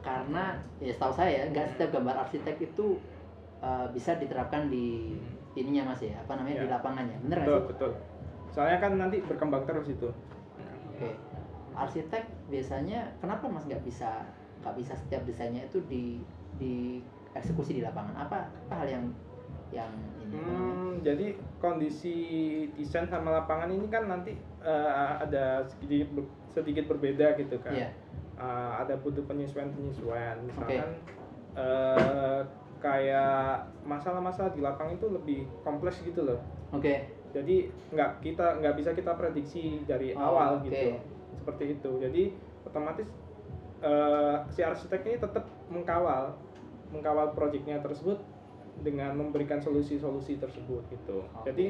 Karena 0.03 0.59
ya 0.79 0.91
setahu 0.91 1.15
saya 1.15 1.47
nggak 1.49 1.67
setiap 1.73 1.95
gambar 1.95 2.27
arsitek 2.27 2.59
itu 2.61 2.99
uh, 3.62 3.87
bisa 3.91 4.19
diterapkan 4.19 4.67
di 4.67 5.15
ininya 5.55 5.93
mas 5.93 6.03
ya 6.03 6.17
apa 6.17 6.35
namanya 6.35 6.59
Iya. 6.59 6.65
di 6.65 6.69
lapangannya 6.69 7.17
bener 7.23 7.37
nggak 7.38 7.47
betul 7.47 7.61
sih? 7.61 7.69
betul 7.71 7.93
soalnya 8.53 8.79
kan 8.81 8.93
nanti 8.97 9.17
berkembang 9.23 9.65
terus 9.65 9.87
itu 9.87 10.09
Oke 10.91 11.12
arsitek 11.73 12.25
biasanya 12.49 13.09
kenapa 13.21 13.49
mas 13.49 13.65
nggak 13.65 13.81
bisa 13.81 14.25
nggak 14.61 14.75
bisa 14.77 14.93
setiap 14.97 15.23
desainnya 15.25 15.65
itu 15.65 15.81
di 15.87 16.21
di 16.57 17.01
eksekusi 17.33 17.81
di 17.81 17.83
lapangan 17.83 18.29
apa 18.29 18.45
apa 18.69 18.75
hal 18.77 18.88
yang 18.88 19.05
yang 19.73 19.88
ini? 20.21 20.37
Hmm, 20.37 21.01
jadi 21.01 21.33
kondisi 21.57 22.17
desain 22.77 23.09
sama 23.09 23.33
lapangan 23.33 23.73
ini 23.73 23.88
kan 23.88 24.05
nanti 24.05 24.37
eh, 24.61 24.91
ada 25.17 25.65
sedikit 25.65 26.12
sedikit 26.53 26.85
berbeda 26.93 27.41
gitu 27.41 27.57
kan. 27.61 27.73
Iya. 27.73 27.88
Eh, 28.42 28.70
ada 28.76 28.94
butuh 28.98 29.22
penyesuaian 29.22 29.70
penyesuaian. 29.70 30.35
Oke. 30.42 30.50
Misalkan 30.50 30.90
eh, 31.55 32.40
kayak 32.83 33.55
masalah-masalah 33.87 34.50
di 34.50 34.59
lapangan 34.59 34.98
itu 34.98 35.07
lebih 35.07 35.40
kompleks 35.62 36.02
gitu 36.02 36.26
loh. 36.26 36.42
Oke 36.74 37.07
Jadi 37.31 37.70
nggak 37.94 38.18
kita 38.20 38.59
nggak 38.59 38.74
bisa 38.74 38.90
kita 38.92 39.14
prediksi 39.14 39.87
dari 39.87 40.11
Oh, 40.12 40.35
awal 40.35 40.59
oke. 40.59 40.66
gitu. 40.68 40.98
Seperti 41.38 41.64
itu. 41.78 41.90
Jadi 42.02 42.22
otomatis 42.66 43.07
eh, 43.81 44.37
si 44.50 44.61
arsitek 44.61 45.00
ini 45.07 45.16
tetap 45.16 45.46
mengkawal 45.70 46.35
mengkawal 46.90 47.31
proyeknya 47.33 47.78
tersebut 47.78 48.18
dengan 48.83 49.14
memberikan 49.14 49.62
solusi-solusi 49.62 50.37
tersebut 50.37 50.83
gitu. 50.90 51.22
Oke. 51.31 51.46
Jadi 51.46 51.66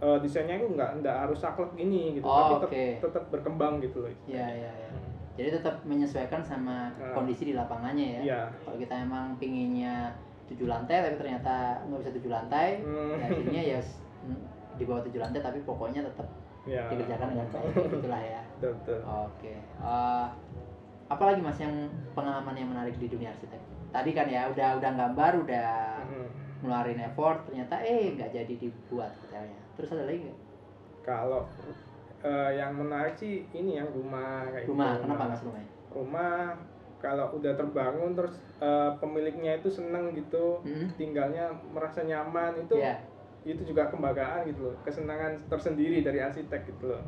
eh, 0.00 0.18
desainnya 0.24 0.56
itu 0.56 0.72
nggak 0.72 1.04
nggak 1.04 1.16
harus 1.28 1.38
saklek 1.38 1.76
gini 1.76 2.16
gitu, 2.16 2.24
Oh, 2.24 2.32
tapi 2.32 2.52
tetap 2.56 2.70
oke. 2.72 2.86
tetap 3.04 3.24
berkembang 3.28 3.84
gitu 3.84 4.00
loh. 4.00 4.10
ya 4.24 4.48
ya 4.48 4.72
ya 4.72 4.90
jadi 5.36 5.48
tetap 5.54 5.84
menyesuaikan 5.84 6.40
sama 6.40 6.88
Nah. 6.90 7.12
kondisi 7.12 7.44
di 7.44 7.54
lapangannya 7.54 8.06
ya 8.10 8.20
Iya. 8.22 8.40
kalau 8.60 8.76
kita 8.76 8.94
emang 8.98 9.36
pinginnya 9.36 10.10
tujuh 10.46 10.64
lantai 10.64 11.02
tapi 11.02 11.16
ternyata 11.16 11.54
nggak 11.84 12.00
bisa 12.00 12.12
tujuh 12.12 12.30
lantai 12.30 12.68
Hmm. 12.78 13.14
ya 13.14 13.24
akhirnya 13.26 13.62
ya 13.68 13.80
mm, 14.24 14.40
di 14.78 14.84
bawah 14.84 15.02
tujuh 15.02 15.18
lantai 15.18 15.40
tapi 15.40 15.58
pokoknya 15.60 16.02
tetap 16.02 16.28
Ya. 16.64 16.82
dikerjakan 16.88 17.30
dengan 17.30 17.46
baik 17.48 17.70
kayak 17.76 17.90
gitulah 17.92 18.22
ya 18.24 18.42
Betul, 18.56 18.72
betul. 18.76 18.98
oke 19.06 19.52
Eh, 19.78 20.26
apalagi 21.06 21.38
mas 21.38 21.54
yang 21.56 21.74
pengalaman 22.12 22.52
yang 22.52 22.68
menarik 22.68 22.96
di 22.96 23.06
dunia 23.06 23.30
arsitek 23.30 23.62
tadi 23.88 24.10
kan 24.10 24.26
ya 24.26 24.48
udah 24.48 24.74
udah 24.76 24.90
gambar 24.92 25.32
udah 25.40 25.70
Hmm. 26.02 26.28
ngeluarin 26.58 26.98
effort 27.00 27.44
ternyata 27.44 27.78
eh 27.78 28.10
nggak 28.12 28.32
jadi 28.32 28.54
dibuat 28.56 29.12
hotelnya 29.20 29.60
terus 29.74 29.92
ada 29.92 30.04
lagi 30.04 30.24
nggak 30.24 30.38
Kalau 31.04 31.46
eh, 32.22 32.50
yang 32.54 32.72
menarik 32.72 33.12
sih 33.12 33.44
ini 33.50 33.76
yang 33.76 33.88
rumah 33.88 34.48
kayak 34.48 34.66
rumah 34.66 34.94
gitu. 34.94 35.02
kenapa 35.04 35.24
mas 35.26 35.42
rumahnya 35.42 35.70
Rumah 35.88 36.32
kalau 36.96 37.26
udah 37.32 37.52
terbangun 37.54 38.12
terus 38.12 38.34
eh, 38.58 38.90
pemiliknya 38.96 39.56
itu 39.56 39.68
seneng 39.68 40.12
gitu, 40.12 40.60
Hmm? 40.60 40.88
tinggalnya 40.96 41.48
merasa 41.68 42.00
nyaman 42.02 42.56
itu 42.58 42.76
ya 42.76 42.96
itu 43.46 43.62
juga 43.62 43.86
kebanggaan 43.86 44.42
gitu 44.44 44.66
loh, 44.66 44.74
kesenangan 44.82 45.38
tersendiri 45.46 46.02
dari 46.02 46.18
arsitek 46.18 46.66
gitu 46.66 46.90
loh. 46.90 47.02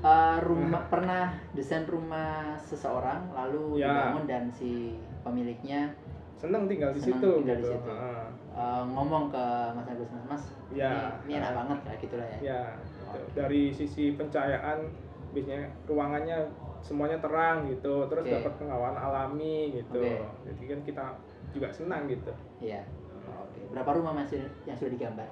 Eh, 0.00 0.38
rumah 0.40 0.86
pernah 0.86 1.34
desain 1.52 1.82
rumah 1.84 2.54
seseorang 2.56 3.26
lalu 3.34 3.82
Ya. 3.82 3.90
dibangun 3.90 4.24
dan 4.24 4.44
si 4.48 4.96
pemiliknya 5.20 5.92
Seneng 6.38 6.64
tinggal 6.64 6.88
di 6.94 7.00
Seneng 7.02 7.20
situ 7.20 7.30
tinggal 7.36 7.56
di 7.58 7.64
gitu. 7.64 7.72
situ. 7.76 7.90
Heeh. 7.90 8.24
eh, 8.50 8.82
ngomong 8.86 9.28
ke 9.28 9.44
Mas 9.76 9.86
Agus 9.86 10.08
Mas 10.08 10.24
Mas 10.30 10.44
Ya. 10.70 10.88
ini, 10.88 10.98
ini 11.26 11.32
enak 11.42 11.52
banget 11.52 11.78
kayak 11.84 11.98
gitulah 12.00 12.28
ya. 12.28 12.38
Ya, 12.40 12.62
gitu. 12.78 12.89
Dari 13.34 13.70
sisi 13.74 14.14
pencahayaan 14.14 14.84
biasanya 15.30 15.66
ruangannya 15.86 16.38
semuanya 16.80 17.20
terang 17.20 17.68
gitu, 17.68 18.08
terus 18.08 18.24
Oke. 18.26 18.34
dapat 18.40 18.52
pengawalan 18.58 18.98
alami 18.98 19.76
gitu. 19.76 20.00
Oke. 20.00 20.24
Jadi 20.48 20.62
kan 20.66 20.80
kita 20.82 21.04
juga 21.52 21.68
senang 21.70 22.08
gitu. 22.08 22.32
Iya. 22.58 22.82
Oke. 23.28 23.60
Berapa 23.70 23.90
rumah 23.94 24.12
Mas 24.16 24.32
yang 24.66 24.76
sudah 24.76 24.92
digambar? 24.92 25.28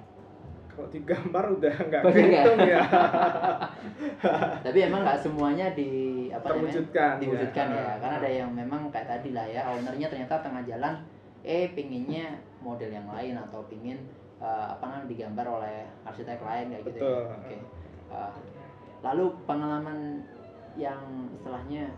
Kalau 0.69 0.87
digambar 0.93 1.45
udah 1.59 1.75
nggak 1.91 2.01
Oh, 2.07 2.13
hitung 2.13 2.59
ya. 2.63 2.79
Tapi 4.65 4.79
emang 4.79 5.01
nggak 5.03 5.19
semuanya 5.19 5.67
di 5.75 5.89
apa 6.31 6.55
namanya? 6.55 6.71
Terwujudkan, 6.71 7.11
ya. 7.17 7.21
Diwujudkan 7.25 7.65
ya. 7.73 7.81
Ah. 7.83 7.95
Karena 7.99 8.15
ada 8.23 8.29
yang 8.29 8.49
memang 8.53 8.81
kayak 8.93 9.07
tadi 9.09 9.29
lah 9.35 9.43
ya, 9.43 9.67
ownernya 9.67 10.07
ternyata 10.07 10.39
tengah 10.39 10.63
jalan 10.63 10.93
eh 11.43 11.71
pinginnya 11.71 12.35
model 12.59 12.91
yang 12.91 13.07
lain 13.07 13.35
atau 13.35 13.63
pingin 13.71 13.95
eh, 14.39 14.65
apa 14.71 14.83
namanya 14.87 15.07
digambar 15.11 15.45
oleh 15.47 15.75
arsitek 16.07 16.39
lain 16.39 16.65
kayak 16.71 16.83
gitu 16.87 16.97
ya. 16.97 17.03
Betul. 17.03 17.23
Oke. 17.35 17.57
Eh, 18.09 18.33
lalu 18.99 19.25
pengalaman 19.47 20.23
yang 20.75 21.01
istilahnya 21.35 21.91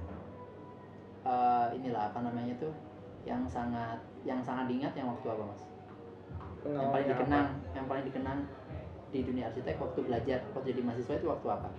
eh, 1.25 1.67
inilah 1.77 2.09
apa 2.09 2.19
namanya 2.25 2.53
tuh 2.57 2.73
yang 3.21 3.45
sangat 3.45 4.01
yang 4.25 4.41
sangat 4.41 4.65
diingat 4.69 4.93
yang 4.97 5.09
waktu 5.13 5.29
apa 5.29 5.43
mas? 5.45 5.61
yang 6.61 6.93
paling 6.93 7.09
dikenang 7.09 7.49
yang 7.73 7.85
paling 7.89 8.05
dikenang 8.05 8.39
di 9.09 9.19
dunia 9.25 9.49
arsitek 9.49 9.81
waktu 9.81 9.99
belajar 10.05 10.39
waktu 10.53 10.77
jadi 10.77 10.81
mahasiswa 10.85 11.13
itu 11.17 11.27
waktu 11.29 11.47
apa? 11.49 11.69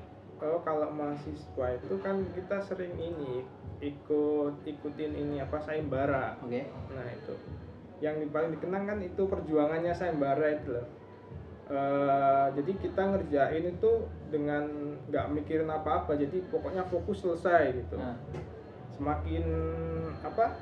Oh 0.42 0.59
kalau 0.66 0.90
mahasiswa 0.90 1.66
itu 1.79 1.94
kan 2.03 2.18
kita 2.35 2.59
sering 2.66 2.94
ini 2.98 3.46
ikut 3.79 4.55
ikutin 4.66 5.12
ini 5.14 5.37
apa 5.38 5.59
sayembara. 5.62 6.38
Oke. 6.42 6.66
Nah 6.90 7.07
itu 7.14 7.35
yang 8.02 8.18
paling 8.34 8.58
dikenang 8.58 8.84
kan 8.84 8.98
itu 8.98 9.22
perjuangannya 9.24 9.94
sayembara 9.94 10.58
itu 10.58 10.74
loh. 10.74 10.86
Eh, 11.70 12.46
jadi 12.58 12.72
kita 12.82 13.02
ngerjain 13.14 13.64
itu 13.64 13.90
dengan 14.28 14.66
nggak 15.08 15.26
mikirin 15.30 15.70
apa-apa 15.70 16.18
jadi 16.18 16.42
pokoknya 16.50 16.82
fokus 16.90 17.22
selesai 17.22 17.72
gitu. 17.78 17.94
Nah, 17.96 18.18
semakin 18.92 19.46
apa 20.20 20.52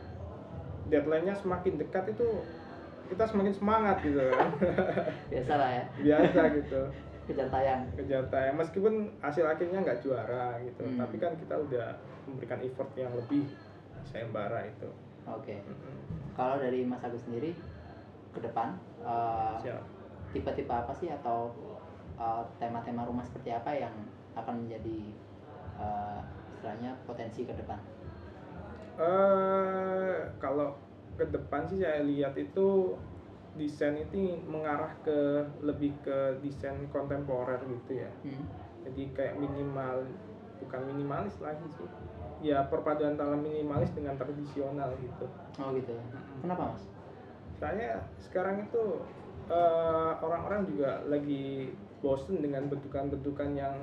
deadline-nya 0.86 1.34
semakin 1.34 1.80
dekat 1.80 2.12
itu 2.12 2.44
kita 3.08 3.26
semakin 3.26 3.54
semangat 3.56 3.96
gitu 4.04 4.20
kan. 4.20 4.48
Biasa 5.32 5.52
lah 5.56 5.70
ya. 5.72 5.84
Biasa 5.98 6.40
gitu. 6.62 6.80
Kejar 7.26 7.48
tayang. 7.48 7.80
kejar 7.94 8.24
tayang. 8.28 8.54
Meskipun 8.58 8.94
hasil 9.18 9.46
akhirnya 9.48 9.80
nggak 9.80 10.02
juara 10.04 10.60
gitu 10.62 10.82
Hmm. 10.84 10.98
tapi 11.00 11.16
kan 11.16 11.32
kita 11.40 11.54
udah 11.56 11.94
memberikan 12.28 12.60
effort 12.62 12.90
yang 12.94 13.10
lebih 13.16 13.46
sayembara 14.06 14.66
itu 14.66 14.90
Oke. 15.36 15.60
Mm-mm. 15.62 15.96
Kalau 16.34 16.56
dari 16.56 16.82
Mas 16.86 17.02
Agus 17.04 17.22
sendiri 17.26 17.52
ke 18.30 18.40
depan 18.40 18.78
eh, 19.02 19.56
Siap. 19.66 19.82
tipe-tipe 20.30 20.70
apa 20.70 20.92
sih 20.94 21.10
atau 21.10 21.50
eh, 22.14 22.42
tema-tema 22.62 23.02
rumah 23.06 23.26
seperti 23.26 23.50
apa 23.50 23.74
yang 23.74 23.94
akan 24.38 24.66
menjadi 24.66 24.98
eh, 25.78 26.20
istilahnya 26.54 26.94
potensi 27.08 27.42
ke 27.48 27.54
depan 27.56 27.80
eh 29.00 30.18
kalau 30.36 30.76
ke 31.16 31.24
depan 31.32 31.64
sih 31.64 31.80
saya 31.80 32.04
lihat 32.04 32.36
itu 32.36 32.92
desain 33.56 33.96
itu 33.96 34.36
mengarah 34.44 34.92
ke 35.02 35.40
lebih 35.64 35.96
ke 36.04 36.36
desain 36.44 36.76
kontemporer 36.92 37.58
gitu 37.64 38.04
ya 38.04 38.10
hmm. 38.22 38.44
jadi 38.86 39.02
kayak 39.16 39.34
minimal 39.40 40.04
bukan 40.60 40.80
minimalis 40.92 41.40
lagi 41.40 41.64
sih 41.72 41.88
ya 42.40 42.64
perpaduan 42.72 43.14
antara 43.14 43.36
minimalis 43.36 43.92
dengan 43.92 44.16
tradisional 44.16 44.92
gitu. 45.00 45.28
Oh 45.60 45.70
gitu 45.76 45.92
kenapa 46.40 46.72
mas? 46.74 46.84
Saya 47.60 48.00
sekarang 48.16 48.64
itu 48.64 49.04
eh, 49.52 50.12
orang-orang 50.24 50.64
juga 50.64 51.04
lagi 51.04 51.72
bosen 52.00 52.40
dengan 52.40 52.64
bentukan-bentukan 52.72 53.52
yang 53.52 53.74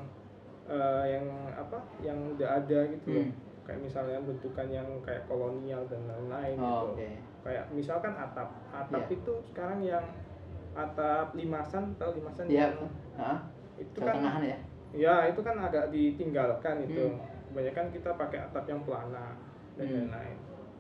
eh, 0.65 1.06
yang 1.17 1.26
apa 1.54 1.78
yang 2.02 2.17
udah 2.34 2.50
ada 2.62 2.80
gitu 2.91 3.08
loh. 3.13 3.26
Hmm. 3.30 3.34
kayak 3.67 3.84
misalnya 3.84 4.24
bentukan 4.24 4.67
yang 4.72 4.88
kayak 5.04 5.28
kolonial 5.28 5.84
dan 5.91 6.00
lain-lain 6.08 6.56
oh, 6.56 6.96
gitu. 6.96 7.04
oke. 7.04 7.10
Kayak 7.43 7.65
misalkan 7.76 8.15
atap. 8.15 8.48
Atap 8.72 9.12
Iya. 9.12 9.15
itu 9.20 9.34
sekarang 9.52 9.80
yang 9.84 10.06
atap 10.72 11.36
limasan 11.36 11.91
atau 12.00 12.15
limasan 12.15 12.48
iya. 12.48 12.72
yang 12.72 12.88
Hah? 13.20 13.43
itu 13.76 14.00
kan 14.00 14.39
ya? 14.39 14.58
Ya 14.96 15.15
itu 15.28 15.43
kan 15.43 15.60
agak 15.60 15.91
ditinggalkan 15.91 16.88
itu. 16.88 17.12
Hmm. 17.12 17.37
Kebanyakan 17.52 17.86
kita 17.92 18.10
pakai 18.16 18.40
atap 18.44 18.66
yang 18.68 18.82
pelana 18.84 19.36
dan 19.78 19.86
Hmm. 19.88 19.96
lain-lain. 20.10 20.38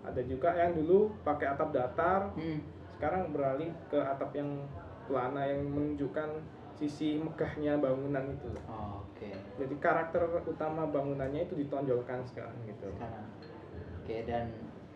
Ada 0.07 0.21
juga 0.23 0.49
yang 0.55 0.71
dulu 0.75 1.11
pakai 1.21 1.47
atap 1.51 1.69
datar 1.75 2.31
hmm. 2.35 2.59
sekarang 2.97 3.35
beralih 3.35 3.71
ke 3.91 3.99
atap 3.99 4.31
yang 4.33 4.63
pelana 5.07 5.41
yang 5.47 5.63
menunjukkan 5.67 6.29
sisi 6.77 7.17
megahnya 7.17 7.81
bangunan 7.81 8.29
itu. 8.29 8.53
Oh, 8.69 9.01
oke. 9.01 9.29
Jadi 9.57 9.75
karakter 9.81 10.21
utama 10.45 10.85
bangunannya 10.85 11.49
itu 11.49 11.57
ditonjolkan 11.57 12.21
sekarang 12.29 12.53
gitu. 12.69 12.87
Sekarang. 12.93 13.25
Oke 14.03 14.23
dan 14.23 14.47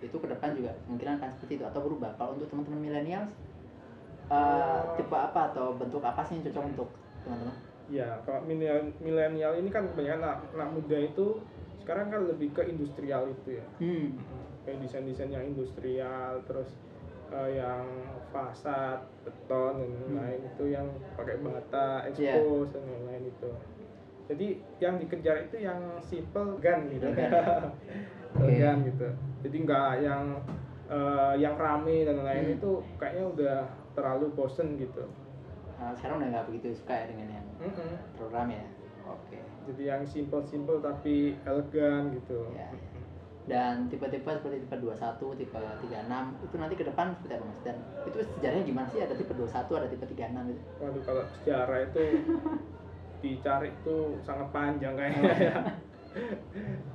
itu 0.02 0.18
ke 0.18 0.28
depan 0.30 0.58
juga 0.58 0.72
mungkin 0.90 1.08
akan 1.18 1.30
seperti 1.36 1.62
itu 1.62 1.66
atau 1.66 1.82
berubah. 1.82 2.14
Kalau 2.18 2.38
untuk 2.38 2.48
teman-teman 2.50 2.80
milenial 2.80 3.26
eh, 4.32 4.82
tipe 4.96 5.18
apa 5.18 5.52
atau 5.52 5.76
bentuk 5.76 6.00
apa 6.06 6.22
sih 6.24 6.40
yang 6.40 6.46
cocok 6.48 6.66
untuk 6.72 6.90
teman-teman? 7.26 7.56
Ya 7.92 8.08
kalau 8.24 8.40
milenial 8.48 8.88
milenial 9.04 9.54
ini 9.60 9.68
kan 9.68 9.84
kebanyakan 9.92 10.22
anak, 10.24 10.38
anak 10.56 10.70
muda 10.72 10.98
itu 11.02 11.28
sekarang 11.82 12.08
kan 12.08 12.22
lebih 12.24 12.50
ke 12.52 12.62
industrial 12.63 13.28
itu 13.28 13.58
ya 13.58 13.65
hmm. 13.78 14.08
kayak 14.62 14.78
desain-desain 14.80 15.30
yang 15.30 15.44
industrial 15.44 16.38
terus 16.46 16.70
eh, 17.30 17.58
yang 17.58 17.86
fasad 18.30 19.02
beton 19.22 19.74
dan 19.78 19.89
Hmm. 19.91 20.13
lain-lain 20.13 20.41
itu 20.46 20.63
yang 20.70 20.88
pakai 21.13 21.36
bata 21.38 21.88
Iya. 22.08 22.38
expose 22.38 22.72
dan 22.72 22.84
lain-lain 22.86 23.24
itu 23.28 23.50
jadi 24.28 24.48
yang 24.80 24.96
dikejar 24.98 25.38
itu 25.44 25.58
yang 25.60 25.80
simple 26.00 26.56
gan 26.58 26.88
gitu 26.88 27.04
Elegan. 27.06 27.67
Oke. 28.32 28.39
elegan 28.39 28.78
gitu 28.86 29.08
jadi 29.41 29.58
nggak 29.60 29.91
yang 30.02 30.24
eh, 30.88 31.34
yang 31.38 31.56
rame 31.56 32.04
dan 32.04 32.15
lain-lain 32.17 32.46
Hmm. 32.48 32.58
itu 32.58 32.72
kayaknya 32.96 33.26
udah 33.28 33.58
terlalu 33.91 34.28
bosen 34.32 34.76
gitu 34.76 35.04
Nah, 35.74 35.89
sekarang 35.91 36.22
udah 36.22 36.30
nggak 36.30 36.46
begitu 36.46 36.78
suka 36.78 36.94
ya 36.94 37.06
dengan 37.08 37.28
yang 37.34 37.46
Mm-mm. 37.58 37.91
program 38.13 38.48
ya 38.48 38.62
oke 39.12 39.38
jadi 39.62 39.84
yang 39.88 40.04
simple-simple 40.04 40.80
tapi 40.80 41.38
elegan 41.41 42.10
gitu 42.12 42.50
Ya, 42.52 42.65
ya. 42.65 42.69
dan 43.45 43.76
tipe-tipe 43.88 44.26
seperti 44.26 44.58
tipe 44.60 44.76
21, 44.76 44.97
tipe 45.36 45.58
36 45.58 45.86
itu 46.41 46.56
nanti 46.56 46.76
ke 46.76 46.86
depan 46.86 47.13
seperti 47.13 47.34
apa 47.36 47.45
mas? 47.45 47.60
Dan 47.62 47.76
itu 48.04 48.17
sejarahnya 48.38 48.63
gimana 48.63 48.88
sih? 48.89 49.02
Ada 49.02 49.13
tipe 49.13 49.34
21, 49.34 49.50
ada 49.76 49.88
tipe 49.88 50.06
36 50.08 50.50
gitu. 50.50 50.62
Waduh 50.78 51.04
kalau 51.04 51.24
sejarah 51.36 51.80
itu 51.84 52.02
dicari 53.21 53.69
itu 53.71 53.97
sangat 54.19 54.47
panjang 54.50 54.93
kayaknya 54.93 55.34
ya. 55.50 55.56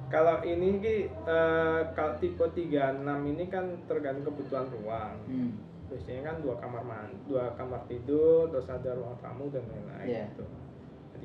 kalau 0.07 0.43
ini 0.43 0.79
ki 0.79 0.97
eh, 1.09 1.81
kalau 1.93 2.15
tipe 2.17 2.43
36 2.43 2.67
ini 3.05 3.45
kan 3.47 3.65
tergantung 3.85 4.27
kebutuhan 4.29 4.67
ruang. 4.73 5.15
Hmm. 5.27 5.51
Biasanya 5.87 6.23
kan 6.25 6.37
dua 6.43 6.55
kamar 6.59 6.83
mandi, 6.83 7.15
dua 7.27 7.55
kamar 7.55 7.79
tidur, 7.87 8.51
terus 8.51 8.67
ada 8.67 8.91
ruang 8.93 9.15
tamu 9.19 9.47
dan 9.49 9.63
lain-lain 9.67 10.03
Iya. 10.05 10.25
gitu. 10.31 10.45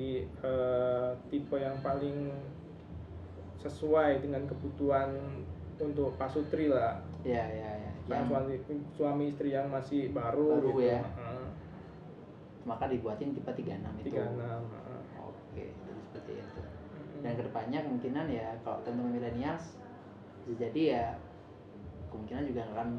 Jadi 0.02 0.26
eh, 0.26 1.10
tipe 1.30 1.56
yang 1.62 1.78
paling 1.78 2.26
sesuai 3.62 4.18
dengan 4.18 4.42
kebutuhan 4.50 5.14
untuk 5.78 6.18
pasutri 6.18 6.66
lah. 6.66 6.98
Ya, 7.22 7.46
ya, 7.46 7.70
ya. 7.78 7.90
Yang 8.10 8.26
suami, 8.26 8.54
suami 8.98 9.24
istri 9.30 9.54
yang 9.54 9.70
masih 9.70 10.10
baru, 10.10 10.58
Baru 10.58 10.68
gitu. 10.74 10.90
ya. 10.90 11.06
Heeh. 11.06 11.46
maka 12.62 12.86
dibuatin 12.86 13.30
tipe 13.34 13.46
36 13.46 13.78
itu. 14.02 14.10
36. 14.10 14.42
heeh. 14.42 15.02
Oke, 15.22 15.64
jadi 15.70 16.00
seperti 16.10 16.32
itu. 16.42 16.60
Dan 17.22 17.30
ke 17.38 17.42
depannya 17.46 17.78
kemungkinan 17.86 18.26
ya 18.26 18.58
kalau 18.66 18.82
teman-teman 18.82 19.18
milenials 19.22 19.78
jadi 20.58 20.82
ya 20.82 21.06
kemungkinan 22.10 22.50
juga 22.50 22.62
akan 22.74 22.98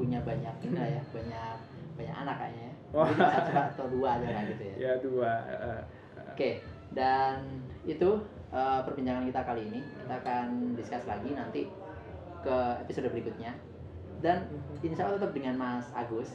punya 0.00 0.20
banyak 0.24 0.54
ini 0.64 0.76
lah 0.76 0.88
ya, 0.96 1.02
banyak 1.16 1.56
banyak 1.96 2.16
anak 2.24 2.36
kayaknya 2.40 2.64
ya. 2.68 2.74
Wah. 2.96 3.08
Satu 3.12 3.52
atau 3.52 3.86
dua 3.92 4.08
aja 4.16 4.28
lah 4.32 4.42
gitu 4.48 4.64
ya. 4.64 4.76
ya 4.76 4.92
dua 5.00 5.32
heeh. 5.44 5.80
Oke, 6.38 6.62
dan 6.94 7.42
itu 7.82 8.22
eh, 8.54 8.80
perbincangan 8.86 9.26
kita 9.26 9.42
kali 9.42 9.66
ini. 9.66 9.82
Kita 9.82 10.22
akan 10.22 10.78
discuss 10.78 11.02
lagi 11.10 11.34
nanti 11.34 11.66
ke 12.46 12.56
episode 12.86 13.10
berikutnya. 13.10 13.58
Dan 14.22 14.46
insya 14.86 15.10
Allah 15.10 15.18
tetap 15.18 15.34
dengan 15.34 15.58
Mas 15.58 15.90
Agus. 15.98 16.30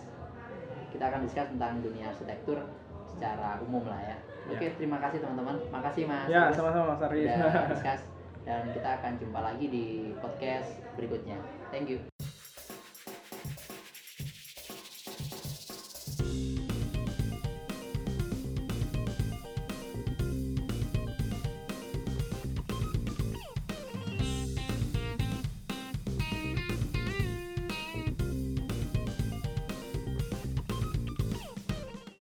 Kita 0.92 1.08
akan 1.08 1.24
discuss 1.24 1.48
tentang 1.56 1.80
dunia 1.80 2.12
arsitektur 2.12 2.60
secara 3.08 3.64
umum 3.64 3.88
lah 3.88 4.04
ya. 4.04 4.20
Oke, 4.52 4.76
terima 4.76 5.00
kasih 5.00 5.24
teman-teman. 5.24 5.56
Makasih 5.72 6.04
Mas 6.04 6.28
ya 6.28 6.52
sama-sama 6.52 7.00
Mas 7.00 7.02
Arif. 7.08 7.32
Dan 8.44 8.76
kita 8.76 9.00
akan 9.00 9.16
jumpa 9.24 9.40
lagi 9.40 9.72
di 9.72 10.12
podcast 10.20 10.84
berikutnya. 11.00 11.40
Thank 11.72 11.96
you. 11.96 12.23